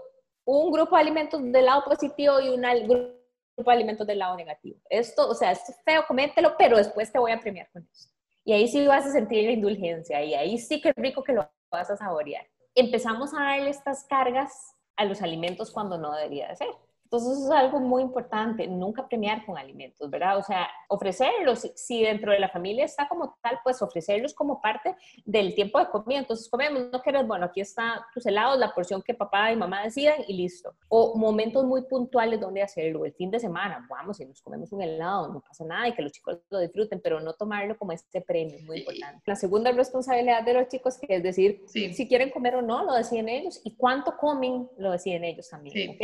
un 0.44 0.70
grupo 0.70 0.96
de 0.96 1.02
alimentos 1.02 1.40
del 1.42 1.66
lado 1.66 1.84
positivo 1.84 2.40
y 2.40 2.48
un 2.48 2.62
grupo 2.62 3.16
de 3.56 3.72
alimentos 3.72 4.06
del 4.06 4.18
lado 4.18 4.36
negativo. 4.36 4.78
Esto, 4.88 5.28
o 5.28 5.34
sea, 5.34 5.52
es 5.52 5.60
feo, 5.84 6.04
comételo, 6.06 6.54
pero 6.58 6.76
después 6.76 7.10
te 7.10 7.18
voy 7.18 7.32
a 7.32 7.40
premiar 7.40 7.68
con 7.72 7.88
eso. 7.90 8.08
Y 8.44 8.52
ahí 8.52 8.68
sí 8.68 8.86
vas 8.86 9.06
a 9.06 9.10
sentir 9.10 9.44
la 9.44 9.52
indulgencia 9.52 10.22
y 10.22 10.34
ahí 10.34 10.58
sí 10.58 10.80
que 10.80 10.90
es 10.90 10.94
rico 10.96 11.24
que 11.24 11.32
lo 11.32 11.50
vas 11.70 11.90
a 11.90 11.96
saborear. 11.96 12.46
Empezamos 12.74 13.34
a 13.34 13.42
darle 13.42 13.70
estas 13.70 14.04
cargas 14.04 14.76
a 14.96 15.04
los 15.04 15.20
alimentos 15.20 15.72
cuando 15.72 15.98
no 15.98 16.14
debería 16.14 16.48
de 16.48 16.56
ser. 16.56 16.68
Entonces 17.06 17.38
eso 17.38 17.44
es 17.46 17.50
algo 17.52 17.78
muy 17.78 18.02
importante, 18.02 18.66
nunca 18.66 19.06
premiar 19.06 19.46
con 19.46 19.56
alimentos, 19.56 20.10
¿verdad? 20.10 20.38
O 20.38 20.42
sea, 20.42 20.68
ofrecerlos, 20.88 21.70
si 21.76 22.02
dentro 22.02 22.32
de 22.32 22.40
la 22.40 22.48
familia 22.48 22.84
está 22.84 23.06
como 23.06 23.36
tal, 23.40 23.60
pues 23.62 23.80
ofrecerlos 23.80 24.34
como 24.34 24.60
parte 24.60 24.96
del 25.25 25.54
tiempo 25.54 25.78
de 25.78 25.88
comida. 25.88 26.18
Entonces 26.18 26.48
comemos, 26.48 26.90
no 26.92 27.00
quieres, 27.00 27.25
bueno, 27.25 27.44
aquí 27.44 27.60
está 27.60 28.04
tus 28.12 28.26
helados, 28.26 28.58
la 28.58 28.75
porción 28.75 29.02
que 29.02 29.14
papá 29.14 29.52
y 29.52 29.56
mamá 29.56 29.84
decidan 29.84 30.16
y 30.26 30.32
listo. 30.36 30.75
O 30.88 31.16
momentos 31.16 31.64
muy 31.64 31.82
puntuales 31.82 32.40
donde 32.40 32.60
hacerlo, 32.60 33.04
el 33.04 33.12
fin 33.12 33.30
de 33.30 33.38
semana, 33.38 33.86
vamos, 33.88 34.18
y 34.18 34.26
nos 34.26 34.42
comemos 34.42 34.72
un 34.72 34.82
helado, 34.82 35.28
no 35.28 35.40
pasa 35.40 35.64
nada 35.64 35.86
y 35.86 35.94
que 35.94 36.02
los 36.02 36.10
chicos 36.10 36.40
lo 36.50 36.58
disfruten, 36.58 37.00
pero 37.00 37.20
no 37.20 37.34
tomarlo 37.34 37.78
como 37.78 37.92
este 37.92 38.20
premio, 38.20 38.56
es 38.56 38.64
muy 38.64 38.78
importante. 38.80 39.22
La 39.26 39.36
segunda 39.36 39.70
responsabilidad 39.70 40.42
de 40.42 40.54
los 40.54 40.66
chicos, 40.66 40.98
que 40.98 41.14
es 41.14 41.22
decir, 41.22 41.62
si 41.68 42.08
quieren 42.08 42.30
comer 42.30 42.56
o 42.56 42.62
no, 42.62 42.84
lo 42.84 42.94
deciden 42.94 43.28
ellos, 43.28 43.60
y 43.62 43.76
cuánto 43.76 44.16
comen, 44.16 44.68
lo 44.76 44.90
deciden 44.90 45.22
ellos 45.22 45.48
también, 45.48 45.90
¿ok? 45.90 46.02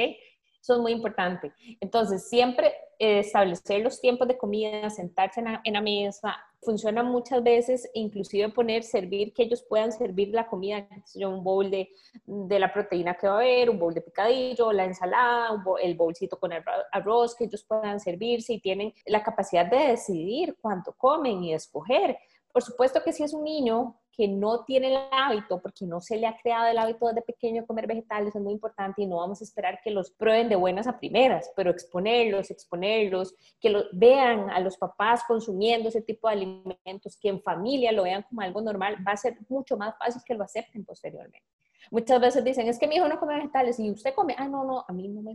Eso 0.63 0.75
es 0.75 0.81
muy 0.81 0.93
importante. 0.93 1.53
Entonces, 1.81 2.29
siempre 2.29 2.73
eh, 3.01 3.19
establecer 3.19 3.83
los 3.83 4.01
tiempos 4.01 4.29
de 4.29 4.39
comida, 4.39 4.89
sentarse 4.91 5.41
en 5.65 5.73
la, 5.73 5.81
mesa, 5.81 6.37
funciona 6.61 7.03
muchas 7.03 7.43
veces, 7.43 7.91
inclusive 7.95 8.49
poner, 8.51 8.85
servir, 8.85 9.33
que 9.35 9.43
ellos 9.43 9.61
puedan 9.69 9.91
servir 9.91 10.29
la 10.29 10.47
comida, 10.47 10.87
un 11.17 11.43
bowl 11.43 11.69
de, 11.69 11.91
de 12.25 12.59
la 12.61 12.73
proteína 12.73 13.15
que 13.15 13.27
va 13.27 13.33
a 13.33 13.37
haber, 13.39 13.71
un 13.71 13.81
bowl 13.81 13.93
de 13.93 14.03
picadillo, 14.03 14.71
la 14.71 14.85
ensalada, 14.85 15.49
el 15.83 15.97
bolsito 15.97 16.39
con 16.39 16.53
arroz, 16.93 17.35
que 17.35 17.47
ellos 17.47 17.65
puedan 17.65 17.99
servirse 17.99 18.53
y 18.53 18.61
tienen 18.61 18.95
la 19.07 19.25
capacidad 19.25 19.67
de 19.67 19.89
decidir 19.89 20.57
cuánto 20.61 20.93
comen 20.93 21.43
y 21.43 21.55
escoger. 21.55 22.17
Por 22.53 22.63
supuesto 22.63 23.03
que 23.03 23.13
si 23.13 23.25
es 23.25 23.35
un 23.35 23.43
niño 23.43 23.97
que 24.15 24.29
no 24.29 24.65
tiene 24.65 24.95
el 24.95 25.01
hábito, 25.11 25.61
porque 25.61 25.87
no 25.87 26.01
se 26.01 26.17
le 26.17 26.27
ha 26.27 26.37
creado 26.37 26.67
el 26.67 26.79
hábito 26.79 27.07
desde 27.09 27.23
pequeño 27.23 27.67
comer 27.67 27.87
vegetales, 27.87 28.35
es 28.35 28.43
muy 28.43 28.53
importante 28.53 29.03
y 29.03 29.07
no 29.07 29.17
vamos 29.17 29.41
a 29.41 29.45
esperar 29.45 29.81
que 29.83 29.91
los 29.91 30.11
prueben 30.11 30.49
de 30.49 30.57
buenas 30.57 30.87
a 30.87 30.99
primeras, 30.99 31.51
pero 31.57 31.71
exponerlos, 31.71 32.51
exponerlos, 32.51 33.35
que 33.61 33.71
lo, 33.71 33.85
vean 33.93 34.51
a 34.51 34.61
los 34.61 34.77
papás 34.77 35.23
consumiendo 35.27 35.89
ese 35.89 36.03
tipo 36.03 36.29
de 36.29 36.35
alimentos, 36.35 37.17
que 37.21 37.29
en 37.29 37.43
familia 37.43 37.91
lo 37.93 38.03
vean 38.03 38.23
como 38.29 38.43
algo 38.43 38.61
normal, 38.61 38.97
va 39.07 39.13
a 39.13 39.17
ser 39.17 39.39
mucho 39.49 39.77
más 39.77 39.97
fácil 39.99 40.23
que 40.25 40.35
lo 40.35 40.45
acepten 40.45 40.85
posteriormente. 40.85 41.43
Muchas 41.91 42.21
veces 42.21 42.45
dicen, 42.45 42.69
es 42.69 42.79
que 42.79 42.87
mi 42.87 42.97
hijo 42.97 43.09
no 43.09 43.19
come 43.19 43.35
vegetales 43.35 43.79
y 43.79 43.91
usted 43.91 44.15
come, 44.15 44.35
ah, 44.39 44.47
no, 44.47 44.65
no, 44.65 44.85
a 44.87 44.93
mí 44.93 45.09
no 45.09 45.23
me 45.23 45.35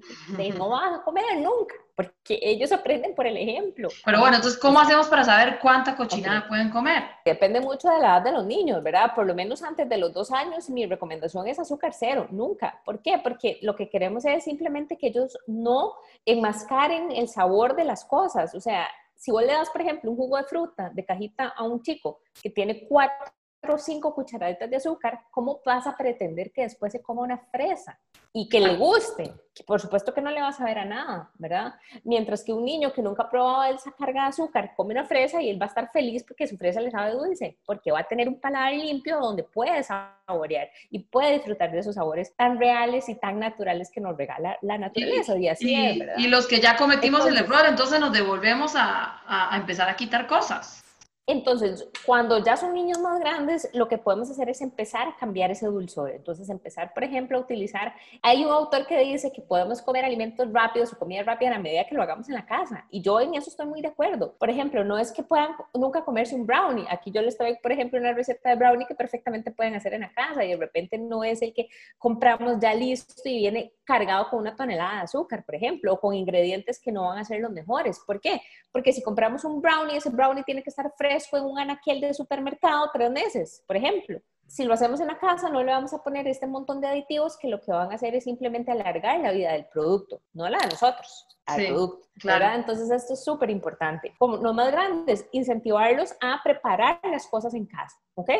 no 0.57 0.69
vas 0.69 0.99
a 0.99 1.03
comer 1.03 1.23
nunca, 1.37 1.75
porque 1.95 2.39
ellos 2.41 2.71
aprenden 2.71 3.15
por 3.15 3.27
el 3.27 3.37
ejemplo. 3.37 3.89
Pero 4.05 4.19
bueno, 4.19 4.37
entonces, 4.37 4.59
¿cómo 4.59 4.79
hacemos 4.79 5.07
para 5.07 5.23
saber 5.23 5.59
cuánta 5.59 5.95
cochinada 5.95 6.47
pueden 6.47 6.69
comer? 6.69 7.03
Depende 7.25 7.59
mucho 7.59 7.89
de 7.89 7.99
la 7.99 8.17
edad 8.17 8.21
de 8.21 8.31
los 8.31 8.45
niños, 8.45 8.81
¿verdad? 8.83 9.13
Por 9.15 9.25
lo 9.25 9.35
menos 9.35 9.63
antes 9.63 9.87
de 9.87 9.97
los 9.97 10.13
dos 10.13 10.31
años, 10.31 10.69
mi 10.69 10.85
recomendación 10.85 11.47
es 11.47 11.59
azúcar 11.59 11.93
cero, 11.93 12.27
nunca. 12.31 12.81
¿Por 12.85 13.01
qué? 13.01 13.19
Porque 13.23 13.59
lo 13.61 13.75
que 13.75 13.89
queremos 13.89 14.25
es 14.25 14.43
simplemente 14.43 14.97
que 14.97 15.07
ellos 15.07 15.37
no 15.47 15.93
enmascaren 16.25 17.11
el 17.11 17.27
sabor 17.27 17.75
de 17.75 17.85
las 17.85 18.05
cosas. 18.05 18.53
O 18.55 18.59
sea, 18.59 18.87
si 19.15 19.31
vos 19.31 19.41
le 19.41 19.53
das, 19.53 19.69
por 19.69 19.81
ejemplo, 19.81 20.11
un 20.11 20.17
jugo 20.17 20.37
de 20.37 20.43
fruta 20.43 20.91
de 20.93 21.05
cajita 21.05 21.47
a 21.49 21.63
un 21.63 21.81
chico 21.81 22.21
que 22.41 22.49
tiene 22.49 22.87
cuatro 22.87 23.33
o 23.71 23.77
cinco 23.77 24.13
cucharaditas 24.13 24.69
de 24.69 24.77
azúcar, 24.77 25.21
¿cómo 25.31 25.61
vas 25.65 25.87
a 25.87 25.95
pretender 25.95 26.51
que 26.51 26.63
después 26.63 26.91
se 26.91 27.01
coma 27.01 27.21
una 27.21 27.37
fresa 27.37 27.99
y 28.33 28.47
que 28.49 28.59
le 28.59 28.75
guste? 28.75 29.33
por 29.65 29.79
supuesto 29.79 30.13
que 30.13 30.21
no 30.21 30.31
le 30.31 30.41
vas 30.41 30.59
a 30.59 30.65
ver 30.65 30.79
a 30.79 30.85
nada, 30.85 31.31
¿verdad? 31.37 31.75
Mientras 32.03 32.43
que 32.43 32.53
un 32.53 32.65
niño 32.65 32.93
que 32.93 33.01
nunca 33.01 33.23
ha 33.23 33.29
probado 33.29 33.63
esa 33.73 33.91
carga 33.91 34.23
de 34.23 34.29
azúcar 34.29 34.73
come 34.75 34.93
una 34.93 35.05
fresa 35.05 35.41
y 35.41 35.49
él 35.49 35.61
va 35.61 35.65
a 35.65 35.69
estar 35.69 35.91
feliz 35.91 36.23
porque 36.23 36.47
su 36.47 36.57
fresa 36.57 36.81
le 36.81 36.91
sabe 36.91 37.13
dulce, 37.13 37.57
porque 37.65 37.91
va 37.91 37.99
a 37.99 38.07
tener 38.07 38.27
un 38.27 38.39
paladar 38.39 38.73
limpio 38.73 39.19
donde 39.19 39.43
puede 39.43 39.83
saborear 39.83 40.69
y 40.89 40.99
puede 40.99 41.33
disfrutar 41.33 41.71
de 41.71 41.79
esos 41.79 41.95
sabores 41.95 42.35
tan 42.35 42.59
reales 42.59 43.09
y 43.09 43.15
tan 43.15 43.39
naturales 43.39 43.89
que 43.91 44.01
nos 44.01 44.17
regala 44.17 44.57
la 44.61 44.77
naturaleza. 44.77 45.37
Y, 45.37 45.47
así 45.47 46.03
y 46.17 46.27
los 46.27 46.47
que 46.47 46.59
ya 46.59 46.75
cometimos 46.77 47.25
el 47.25 47.37
error, 47.37 47.65
entonces 47.67 47.99
nos 47.99 48.11
devolvemos 48.11 48.75
a, 48.75 49.53
a 49.53 49.57
empezar 49.57 49.89
a 49.89 49.95
quitar 49.95 50.27
cosas. 50.27 50.83
Entonces, 51.29 51.89
cuando 52.05 52.41
ya 52.41 52.55
son 52.55 52.73
niños 52.73 52.99
más 52.99 53.19
grandes, 53.19 53.69
lo 53.73 53.89
que 53.89 53.97
podemos 53.97 54.31
hacer 54.31 54.49
es 54.49 54.61
empezar 54.61 55.09
a 55.09 55.17
cambiar 55.17 55.51
ese 55.51 55.65
dulzor. 55.65 56.11
Entonces, 56.11 56.47
empezar, 56.49 56.93
por 56.93 57.03
ejemplo, 57.03 57.37
a 57.37 57.41
utilizar, 57.41 57.93
hay 58.21 58.45
un 58.45 58.51
autor 58.51 58.87
que 58.87 58.97
dice 58.99 59.33
que 59.33 59.41
podemos 59.41 59.81
comer 59.81 60.05
alimentos 60.05 60.47
rápidos 60.53 60.93
o 60.93 60.97
comida 60.97 61.23
rápida 61.23 61.53
a 61.53 61.59
medida 61.59 61.85
que 61.85 61.95
lo 61.95 62.01
hagamos 62.01 62.29
en 62.29 62.35
la 62.35 62.45
casa. 62.45 62.85
Y 62.89 63.01
yo 63.01 63.19
en 63.19 63.35
eso 63.35 63.49
estoy 63.49 63.65
muy 63.65 63.81
de 63.81 63.89
acuerdo. 63.89 64.37
Por 64.39 64.49
ejemplo, 64.49 64.85
no 64.85 64.97
es 64.97 65.11
que 65.11 65.21
puedan 65.21 65.51
nunca 65.73 66.05
comerse 66.05 66.33
un 66.33 66.45
brownie. 66.47 66.85
Aquí 66.89 67.11
yo 67.11 67.21
les 67.21 67.37
doy, 67.37 67.57
por 67.61 67.73
ejemplo, 67.73 67.99
una 67.99 68.13
receta 68.13 68.49
de 68.49 68.55
brownie 68.55 68.87
que 68.87 68.95
perfectamente 68.95 69.51
pueden 69.51 69.75
hacer 69.75 69.93
en 69.95 70.01
la 70.01 70.13
casa 70.13 70.45
y 70.45 70.51
de 70.51 70.57
repente 70.57 70.97
no 70.97 71.25
es 71.25 71.41
el 71.41 71.53
que 71.53 71.67
compramos 71.97 72.57
ya 72.61 72.73
listo 72.73 73.21
y 73.25 73.39
viene 73.39 73.73
cargado 73.87 74.29
con 74.29 74.39
una 74.39 74.55
tonelada 74.55 74.97
de 74.97 75.01
azúcar, 75.03 75.45
por 75.45 75.55
ejemplo, 75.55 75.93
o 75.93 75.99
con 75.99 76.13
ingredientes 76.13 76.79
que 76.79 76.91
no 76.91 77.07
van 77.07 77.19
a 77.19 77.23
ser 77.23 77.39
los 77.39 77.51
mejores. 77.51 77.99
¿Por 78.05 78.19
qué? 78.19 78.41
Porque 78.71 78.91
si 78.91 79.01
compramos 79.01 79.45
un 79.45 79.61
brownie, 79.61 79.95
ese 79.95 80.09
brownie 80.09 80.43
tiene 80.43 80.61
que 80.61 80.69
estar 80.69 80.91
fresco 80.97 81.27
fue 81.29 81.41
un 81.41 81.57
anaquel 81.57 82.01
de 82.01 82.13
supermercado 82.13 82.89
tres 82.93 83.09
meses, 83.09 83.63
por 83.65 83.77
ejemplo. 83.77 84.19
Si 84.45 84.63
lo 84.63 84.73
hacemos 84.73 84.99
en 84.99 85.07
la 85.07 85.17
casa, 85.17 85.49
no 85.49 85.63
le 85.63 85.71
vamos 85.71 85.93
a 85.93 86.01
poner 86.01 86.27
este 86.27 86.47
montón 86.47 86.79
de 86.79 86.87
aditivos 86.87 87.37
que 87.37 87.49
lo 87.49 87.59
que 87.59 87.71
van 87.71 87.91
a 87.91 87.95
hacer 87.95 88.15
es 88.15 88.23
simplemente 88.23 88.71
alargar 88.71 89.19
la 89.19 89.31
vida 89.31 89.51
del 89.51 89.65
producto, 89.65 90.21
no 90.33 90.47
la 90.47 90.59
de 90.59 90.67
nosotros 90.67 91.27
al 91.45 91.65
producto. 91.65 92.07
Claro. 92.19 92.55
Entonces 92.55 92.89
esto 92.89 93.13
es 93.13 93.23
súper 93.23 93.49
importante. 93.49 94.13
Como 94.17 94.37
los 94.37 94.53
más 94.53 94.71
grandes, 94.71 95.25
incentivarlos 95.31 96.13
a 96.21 96.39
preparar 96.43 96.99
las 97.03 97.27
cosas 97.27 97.53
en 97.53 97.65
casa, 97.65 97.97
¿ok? 98.17 98.31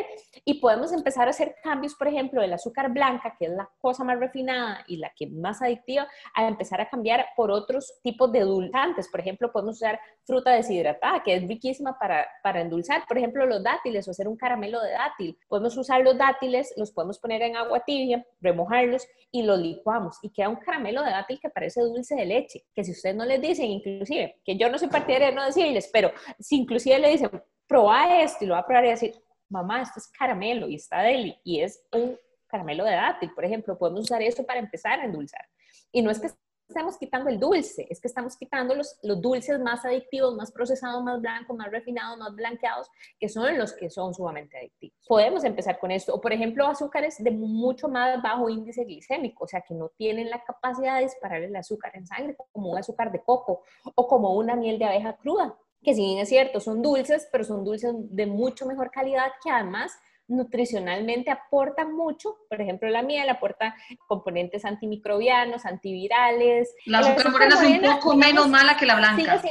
Y 0.44 0.54
podemos 0.54 0.92
empezar 0.92 1.28
a 1.28 1.30
hacer 1.30 1.54
cambios, 1.62 1.94
por 1.94 2.08
ejemplo, 2.08 2.40
del 2.40 2.52
azúcar 2.52 2.92
blanca, 2.92 3.36
que 3.38 3.46
es 3.46 3.52
la 3.52 3.70
cosa 3.80 4.02
más 4.02 4.18
refinada 4.18 4.84
y 4.88 4.96
la 4.96 5.12
que 5.16 5.28
más 5.28 5.62
adictiva, 5.62 6.08
a 6.34 6.48
empezar 6.48 6.80
a 6.80 6.88
cambiar 6.88 7.26
por 7.36 7.52
otros 7.52 8.00
tipos 8.02 8.30
de 8.32 8.40
edulcantes. 8.40 9.08
Por 9.08 9.20
ejemplo, 9.20 9.52
podemos 9.52 9.76
usar 9.76 10.00
fruta 10.24 10.50
deshidratada, 10.50 11.22
que 11.22 11.36
es 11.36 11.46
riquísima 11.46 11.96
para, 11.96 12.26
para 12.42 12.60
endulzar. 12.60 13.04
Por 13.06 13.18
ejemplo, 13.18 13.46
los 13.46 13.62
dátiles 13.62 14.08
o 14.08 14.10
hacer 14.10 14.26
un 14.26 14.36
caramelo 14.36 14.82
de 14.82 14.90
dátil. 14.90 15.38
Podemos 15.46 15.76
usar 15.76 16.02
los 16.02 16.18
dátiles, 16.18 16.74
los 16.76 16.90
podemos 16.90 17.20
poner 17.20 17.42
en 17.42 17.56
agua 17.56 17.80
tibia, 17.86 18.26
remojarlos 18.40 19.06
y 19.30 19.44
los 19.44 19.60
licuamos. 19.60 20.18
Y 20.22 20.30
queda 20.30 20.48
un 20.48 20.56
caramelo 20.56 21.04
de 21.04 21.10
dátil 21.10 21.38
que 21.40 21.50
parece 21.50 21.82
dulce 21.82 22.16
de 22.16 22.26
leche, 22.26 22.64
que 22.74 22.82
si 22.82 22.90
ustedes 22.90 23.14
no 23.14 23.24
les 23.24 23.40
dicen, 23.40 23.66
inclusive, 23.66 24.40
que 24.44 24.56
yo 24.56 24.68
no 24.68 24.76
soy 24.76 24.88
partidaria 24.88 25.28
de 25.28 25.34
no 25.34 25.44
decirles, 25.44 25.88
pero 25.92 26.10
si 26.40 26.56
inclusive 26.56 26.98
le 26.98 27.10
dicen, 27.10 27.30
prueba 27.68 28.22
esto 28.22 28.44
y 28.44 28.48
lo 28.48 28.54
va 28.54 28.60
a 28.60 28.66
probar 28.66 28.86
y 28.86 28.88
decir, 28.88 29.14
mamá, 29.48 29.82
esto 29.82 29.98
es 29.98 30.08
caramelo 30.08 30.68
y 30.68 30.76
está 30.76 31.00
deli 31.00 31.38
y 31.44 31.60
es 31.60 31.82
un 31.92 32.18
caramelo 32.46 32.84
de 32.84 32.92
dátil, 32.92 33.30
por 33.34 33.44
ejemplo, 33.44 33.78
podemos 33.78 34.00
usar 34.00 34.22
eso 34.22 34.44
para 34.44 34.60
empezar 34.60 35.00
a 35.00 35.04
endulzar. 35.04 35.44
Y 35.92 36.02
no 36.02 36.10
es 36.10 36.18
que 36.18 36.28
estamos 36.68 36.98
quitando 36.98 37.30
el 37.30 37.40
dulce, 37.40 37.86
es 37.88 37.98
que 38.00 38.08
estamos 38.08 38.36
quitando 38.36 38.74
los, 38.74 38.98
los 39.02 39.20
dulces 39.20 39.58
más 39.58 39.84
adictivos, 39.84 40.34
más 40.34 40.52
procesados, 40.52 41.02
más 41.02 41.20
blancos, 41.20 41.56
más 41.56 41.70
refinados, 41.70 42.18
más 42.18 42.34
blanqueados, 42.34 42.88
que 43.18 43.28
son 43.28 43.56
los 43.56 43.72
que 43.72 43.88
son 43.88 44.12
sumamente 44.12 44.58
adictivos. 44.58 44.96
Podemos 45.06 45.44
empezar 45.44 45.78
con 45.78 45.90
esto. 45.90 46.14
O, 46.14 46.20
por 46.20 46.32
ejemplo, 46.32 46.66
azúcares 46.66 47.16
de 47.18 47.30
mucho 47.30 47.88
más 47.88 48.20
bajo 48.22 48.50
índice 48.50 48.84
glicémico, 48.84 49.44
o 49.44 49.48
sea, 49.48 49.62
que 49.62 49.74
no 49.74 49.88
tienen 49.96 50.28
la 50.28 50.44
capacidad 50.44 50.96
de 50.96 51.04
disparar 51.04 51.42
el 51.42 51.56
azúcar 51.56 51.92
en 51.94 52.06
sangre, 52.06 52.36
como 52.52 52.70
un 52.72 52.78
azúcar 52.78 53.10
de 53.12 53.22
coco 53.22 53.62
o 53.94 54.06
como 54.06 54.34
una 54.34 54.54
miel 54.54 54.78
de 54.78 54.84
abeja 54.84 55.16
cruda, 55.16 55.56
que 55.82 55.94
si 55.94 56.02
bien 56.02 56.18
es 56.18 56.28
cierto, 56.28 56.60
son 56.60 56.82
dulces, 56.82 57.28
pero 57.30 57.44
son 57.44 57.64
dulces 57.64 57.92
de 57.94 58.26
mucho 58.26 58.66
mejor 58.66 58.90
calidad 58.90 59.32
que 59.42 59.50
además 59.50 59.92
nutricionalmente 60.28 61.30
aportan 61.30 61.94
mucho. 61.94 62.36
Por 62.48 62.60
ejemplo, 62.60 62.88
la 62.90 63.02
miel 63.02 63.28
aporta 63.28 63.74
componentes 64.06 64.64
antimicrobianos, 64.64 65.64
antivirales. 65.64 66.74
La 66.86 67.00
azúcar 67.00 67.30
morena 67.30 67.54
es 67.54 67.62
un 67.62 67.82
poco 67.82 68.14
menos 68.14 68.48
mala 68.48 68.76
que 68.76 68.86
la 68.86 68.96
blanca. 68.96 69.42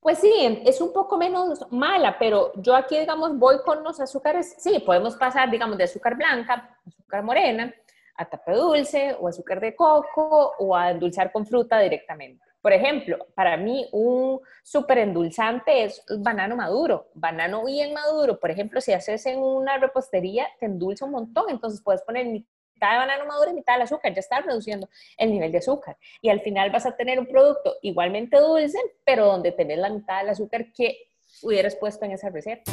pues 0.00 0.18
sí, 0.18 0.62
es 0.64 0.80
un 0.80 0.92
poco 0.92 1.18
menos 1.18 1.66
mala, 1.70 2.18
pero 2.18 2.52
yo 2.56 2.74
aquí, 2.74 2.98
digamos, 2.98 3.36
voy 3.36 3.56
con 3.64 3.82
los 3.82 4.00
azúcares, 4.00 4.54
sí, 4.58 4.78
podemos 4.86 5.16
pasar, 5.16 5.50
digamos, 5.50 5.76
de 5.76 5.84
azúcar 5.84 6.16
blanca, 6.16 6.78
azúcar 6.86 7.22
morena, 7.22 7.74
a 8.14 8.24
tapa 8.24 8.52
dulce 8.52 9.16
o 9.20 9.28
azúcar 9.28 9.60
de 9.60 9.74
coco 9.74 10.54
o 10.58 10.76
a 10.76 10.92
endulzar 10.92 11.32
con 11.32 11.44
fruta 11.44 11.78
directamente. 11.80 12.49
Por 12.60 12.72
ejemplo, 12.74 13.26
para 13.34 13.56
mí 13.56 13.88
un 13.92 14.40
súper 14.62 14.98
endulzante 14.98 15.84
es 15.84 16.02
banano 16.18 16.56
maduro, 16.56 17.08
banano 17.14 17.64
bien 17.64 17.94
maduro. 17.94 18.38
Por 18.38 18.50
ejemplo, 18.50 18.80
si 18.80 18.92
haces 18.92 19.24
en 19.26 19.38
una 19.38 19.78
repostería, 19.78 20.46
te 20.58 20.66
endulza 20.66 21.06
un 21.06 21.12
montón, 21.12 21.46
entonces 21.48 21.80
puedes 21.82 22.02
poner 22.02 22.26
mitad 22.26 22.92
de 22.92 22.98
banano 22.98 23.24
maduro 23.24 23.50
y 23.50 23.54
mitad 23.54 23.74
del 23.74 23.82
azúcar, 23.82 24.12
ya 24.12 24.20
estás 24.20 24.44
reduciendo 24.44 24.90
el 25.16 25.30
nivel 25.30 25.52
de 25.52 25.58
azúcar. 25.58 25.96
Y 26.20 26.28
al 26.28 26.40
final 26.40 26.70
vas 26.70 26.84
a 26.84 26.96
tener 26.96 27.18
un 27.18 27.26
producto 27.26 27.76
igualmente 27.80 28.38
dulce, 28.38 28.78
pero 29.04 29.24
donde 29.26 29.52
tenés 29.52 29.78
la 29.78 29.88
mitad 29.88 30.20
del 30.20 30.28
azúcar 30.28 30.70
que 30.72 30.98
hubieras 31.42 31.76
puesto 31.76 32.04
en 32.04 32.12
esa 32.12 32.28
receta. 32.28 32.70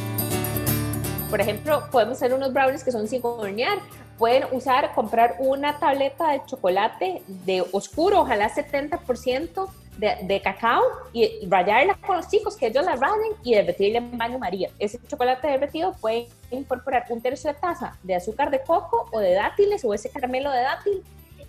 Por 1.29 1.39
ejemplo, 1.39 1.83
podemos 1.91 2.17
hacer 2.17 2.33
unos 2.33 2.51
brownies 2.53 2.83
que 2.83 2.91
son 2.91 3.07
sin 3.07 3.21
hornear. 3.23 3.79
Pueden 4.17 4.45
usar, 4.51 4.93
comprar 4.93 5.35
una 5.39 5.77
tableta 5.79 6.31
de 6.31 6.41
chocolate 6.45 7.21
de 7.27 7.63
oscuro, 7.71 8.21
ojalá 8.21 8.49
70% 8.49 9.69
de, 9.97 10.17
de, 10.23 10.41
cacao 10.41 10.83
y 11.13 11.47
rayarla 11.47 11.95
con 11.95 12.17
los 12.17 12.27
chicos, 12.27 12.55
que 12.55 12.67
ellos 12.67 12.85
la 12.85 12.95
rayen 12.95 13.33
y 13.43 13.55
derretirla 13.55 13.99
en 13.99 14.17
baño 14.17 14.39
María. 14.39 14.69
Ese 14.79 14.99
chocolate 15.07 15.47
derretido 15.47 15.93
puede 15.93 16.27
incorporar 16.51 17.05
un 17.09 17.21
tercio 17.21 17.51
de 17.51 17.59
taza 17.59 17.97
de 18.03 18.15
azúcar 18.15 18.51
de 18.51 18.61
coco 18.61 19.09
o 19.11 19.19
de 19.19 19.33
dátiles 19.33 19.83
o 19.85 19.93
ese 19.93 20.09
caramelo 20.09 20.51
de 20.51 20.61
dátil 20.61 21.03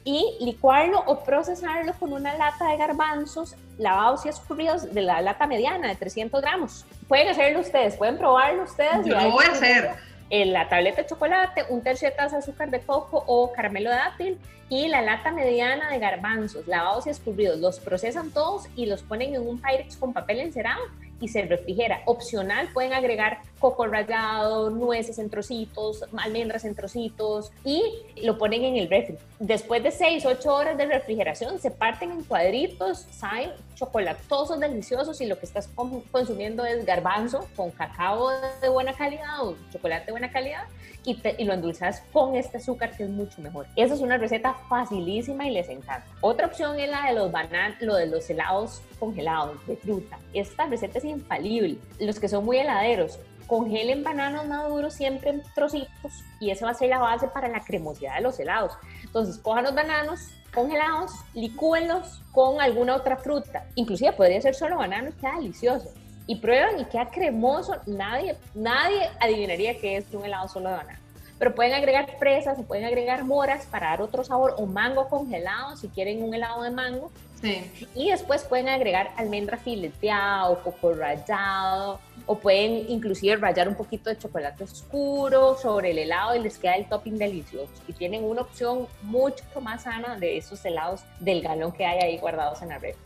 y 0.05 0.37
licuarlo 0.41 1.03
o 1.07 1.21
procesarlo 1.21 1.93
con 2.01 2.13
una 2.15 2.35
lata 2.35 2.71
de 2.71 2.79
garbanzos 2.79 3.55
lavados 3.77 4.25
y 4.25 4.31
escurridos 4.31 4.95
de 4.95 5.03
la 5.03 5.21
lata 5.21 5.47
mediana 5.47 5.89
de 5.89 5.97
300 5.97 6.41
gramos. 6.41 6.87
Pueden 7.07 7.29
hacerlo 7.29 7.61
ustedes, 7.61 7.97
pueden 7.97 8.17
probarlo 8.17 8.63
ustedes. 8.63 9.05
Yo 9.05 9.15
lo 9.15 9.31
voy 9.31 9.45
a 9.45 9.53
hacer. 9.53 10.08
En 10.31 10.53
la 10.53 10.69
tableta 10.69 11.03
de 11.03 11.09
chocolate, 11.09 11.65
un 11.71 11.83
tercio 11.83 12.09
de 12.11 12.15
taza 12.15 12.37
de 12.37 12.43
azúcar 12.43 12.71
de 12.71 12.81
coco 12.81 13.25
o 13.27 13.53
caramelo 13.53 13.91
de 13.91 13.97
dátil 13.97 14.39
y 14.69 14.89
la 14.89 15.01
lata 15.01 15.31
mediana 15.31 15.91
de 15.91 15.99
garbanzos 15.99 16.67
lavados 16.67 17.07
y 17.07 17.11
escurridos. 17.11 17.59
Los 17.59 17.81
procesan 17.81 18.31
todos 18.31 18.69
y 18.77 18.87
los 18.87 19.03
ponen 19.03 19.35
en 19.35 19.47
un 19.47 19.61
Pyrex 19.61 19.97
con 19.97 20.13
papel 20.13 20.41
encerado 20.41 20.83
y 21.21 21.29
se 21.29 21.43
refrigera. 21.43 22.01
Opcional, 22.07 22.69
pueden 22.73 22.93
agregar 22.93 23.39
coco 23.59 23.87
rallado, 23.87 24.71
nueces 24.71 25.19
en 25.19 25.31
trocitos, 25.31 26.05
almendras 26.17 26.65
en 26.65 26.75
trocitos 26.75 27.51
y 27.65 27.83
lo 28.23 28.39
ponen 28.39 28.65
en 28.65 28.77
el 28.77 28.89
refri. 28.89 29.17
Después 29.39 29.83
de 29.83 29.91
6, 29.91 30.27
8 30.27 30.55
horas 30.55 30.79
de 30.79 30.87
refrigeración, 30.87 31.59
se 31.59 31.71
parten 31.71 32.11
en 32.11 32.25
cuadritos, 32.25 33.07
saben, 33.11 33.51
chocolatosos, 33.75 34.59
deliciosos 34.59 35.21
y 35.21 35.27
lo 35.27 35.39
que 35.39 35.47
estás 35.47 35.69
consumiendo 36.11 36.65
es 36.65 36.85
garbanzo 36.85 37.47
con 37.57 37.71
cacao 37.71 38.31
de 38.61 38.69
buena 38.69 38.93
calidad 38.93 39.43
o 39.43 39.57
chocolate 39.73 40.07
de 40.07 40.13
buena 40.13 40.31
calidad 40.31 40.65
y, 41.05 41.45
lo 41.45 41.55
endulzas 41.55 42.03
con 42.13 42.35
este 42.35 42.59
azúcar 42.59 42.97
que 42.97 43.05
es 43.05 43.09
mucho 43.09 43.41
mejor. 43.41 43.67
Esa 43.77 43.95
es 43.95 44.01
una 44.01 44.19
receta 44.19 44.55
facilísima 44.69 45.47
y 45.47 45.51
les 45.51 45.69
encanta. 45.69 46.07
Otra 46.21 46.47
opción 46.47 46.79
es 46.79 46.91
la 46.91 47.07
de 47.07 47.15
los 47.15 47.33
bananos, 47.33 47.81
lo 47.81 47.95
de 47.97 48.07
los 48.07 48.29
helados 48.29 48.83
congelados 48.99 49.65
de 49.67 49.77
fruta. 49.77 50.19
Esta 50.33 50.67
receta 50.67 50.99
es 50.99 51.05
infalible. 51.09 51.79
Los 51.99 52.19
que 52.21 52.29
son 52.29 52.45
muy 52.45 52.59
heladeros, 52.59 53.19
congelen 53.47 54.05
bananos 54.05 54.47
maduros 54.47 54.95
siempre 54.95 55.31
en 55.31 55.43
trocitos 55.55 56.13
y 56.39 56.51
eso 56.51 56.67
va 56.67 56.73
a 56.73 56.75
ser 56.75 56.91
la 56.91 56.99
base 56.99 57.29
para 57.29 57.49
la 57.49 57.61
cremosidad 57.61 58.17
de 58.17 58.21
los 58.21 58.39
helados. 58.39 58.75
Entonces, 59.03 59.39
cojan 59.39 59.65
los 59.65 59.75
bananos 59.75 60.21
congelados, 60.55 61.13
licúenlos 61.35 62.23
con 62.33 62.61
alguna 62.61 62.97
otra 62.97 63.17
fruta. 63.17 63.67
Inclusive 63.75 64.13
podría 64.13 64.41
ser 64.41 64.55
solo 64.55 64.77
bananos, 64.77 65.15
queda 65.15 65.37
delicioso 65.37 65.93
y 66.27 66.37
prueban 66.37 66.79
y 66.79 66.85
queda 66.85 67.11
cremoso. 67.11 67.77
Nadie, 67.87 68.37
nadie 68.55 69.09
adivinaría 69.21 69.79
que 69.79 69.97
es 69.97 70.05
un 70.13 70.25
helado 70.25 70.47
solo 70.47 70.69
de 70.69 70.77
banana. 70.77 71.01
Pero 71.39 71.55
pueden 71.55 71.75
agregar 71.75 72.17
fresas 72.19 72.59
o 72.59 72.63
pueden 72.63 72.85
agregar 72.85 73.25
moras 73.25 73.67
para 73.67 73.91
dar 73.91 74.03
otro 74.03 74.25
sabor 74.25 74.55
o 74.59 74.67
mango 74.67 75.09
congelado 75.09 75.77
si 75.77 75.89
quieren 75.89 76.23
un 76.23 76.35
helado 76.35 76.63
de 76.63 76.71
mango. 76.71 77.11
Sí. 77.41 77.89
Y 77.95 78.11
después 78.11 78.43
pueden 78.43 78.69
agregar 78.69 79.13
almendra 79.17 79.57
fileteada 79.57 80.51
o 80.51 80.61
coco 80.61 80.93
rallado 80.93 82.01
o 82.27 82.37
pueden 82.37 82.91
inclusive 82.91 83.37
rallar 83.37 83.69
un 83.69 83.77
poquito 83.77 84.11
de 84.11 84.19
chocolate 84.19 84.65
oscuro 84.65 85.57
sobre 85.57 85.93
el 85.93 85.99
helado 85.99 86.35
y 86.35 86.41
les 86.41 86.59
queda 86.59 86.75
el 86.75 86.89
topping 86.89 87.17
delicioso. 87.17 87.71
Y 87.87 87.93
tienen 87.93 88.25
una 88.25 88.43
opción 88.43 88.89
mucho 89.03 89.45
más 89.61 89.85
sana 89.85 90.19
de 90.19 90.37
esos 90.37 90.65
helados 90.65 91.03
del 91.21 91.43
galón 91.43 91.71
que 91.71 91.87
hay 91.87 92.01
ahí 92.01 92.19
guardados 92.19 92.61
en 92.63 92.71
la 92.71 92.79
red 92.79 92.97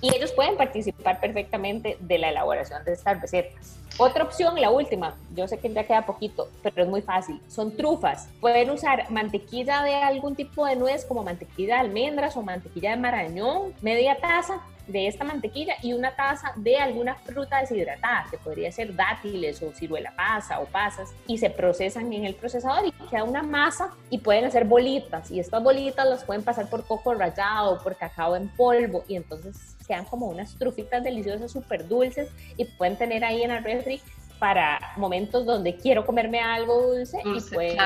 y 0.00 0.14
ellos 0.14 0.32
pueden 0.32 0.56
participar 0.56 1.20
perfectamente 1.20 1.96
de 2.00 2.18
la 2.18 2.30
elaboración 2.30 2.84
de 2.84 2.92
estas 2.92 3.20
recetas. 3.20 3.78
Otra 3.96 4.24
opción, 4.24 4.60
la 4.60 4.70
última, 4.70 5.14
yo 5.36 5.46
sé 5.46 5.58
que 5.58 5.72
ya 5.72 5.84
queda 5.84 6.04
poquito, 6.04 6.48
pero 6.62 6.82
es 6.82 6.88
muy 6.88 7.00
fácil, 7.00 7.40
son 7.48 7.76
trufas. 7.76 8.28
Pueden 8.40 8.70
usar 8.70 9.08
mantequilla 9.10 9.84
de 9.84 9.94
algún 9.94 10.34
tipo 10.34 10.66
de 10.66 10.74
nuez 10.74 11.04
como 11.04 11.22
mantequilla 11.22 11.76
de 11.76 11.80
almendras 11.82 12.36
o 12.36 12.42
mantequilla 12.42 12.90
de 12.90 12.96
marañón, 12.96 13.72
media 13.82 14.16
taza, 14.16 14.60
de 14.86 15.06
esta 15.06 15.24
mantequilla 15.24 15.74
y 15.82 15.92
una 15.92 16.14
taza 16.14 16.52
de 16.56 16.76
alguna 16.76 17.14
fruta 17.14 17.60
deshidratada, 17.60 18.26
que 18.30 18.38
podría 18.38 18.70
ser 18.70 18.94
dátiles 18.94 19.62
o 19.62 19.72
ciruela 19.72 20.12
pasa 20.14 20.60
o 20.60 20.66
pasas, 20.66 21.12
y 21.26 21.38
se 21.38 21.50
procesan 21.50 22.12
en 22.12 22.24
el 22.24 22.34
procesador 22.34 22.86
y 22.86 22.92
queda 23.08 23.24
una 23.24 23.42
masa 23.42 23.90
y 24.10 24.18
pueden 24.18 24.44
hacer 24.44 24.64
bolitas. 24.64 25.30
Y 25.30 25.40
estas 25.40 25.62
bolitas 25.62 26.06
las 26.06 26.24
pueden 26.24 26.42
pasar 26.42 26.68
por 26.68 26.86
coco 26.86 27.14
rallado, 27.14 27.82
por 27.82 27.96
cacao 27.96 28.36
en 28.36 28.48
polvo, 28.48 29.04
y 29.08 29.16
entonces 29.16 29.76
quedan 29.86 30.04
como 30.04 30.26
unas 30.26 30.54
trufitas 30.56 31.02
deliciosas, 31.02 31.50
súper 31.50 31.88
dulces, 31.88 32.30
y 32.56 32.64
pueden 32.64 32.96
tener 32.96 33.24
ahí 33.24 33.42
en 33.42 33.50
el 33.50 33.64
refri 33.64 34.00
para 34.38 34.78
momentos 34.96 35.46
donde 35.46 35.76
quiero 35.76 36.04
comerme 36.04 36.40
algo 36.40 36.94
dulce, 36.94 37.18
y 37.24 37.40
pues 37.54 37.76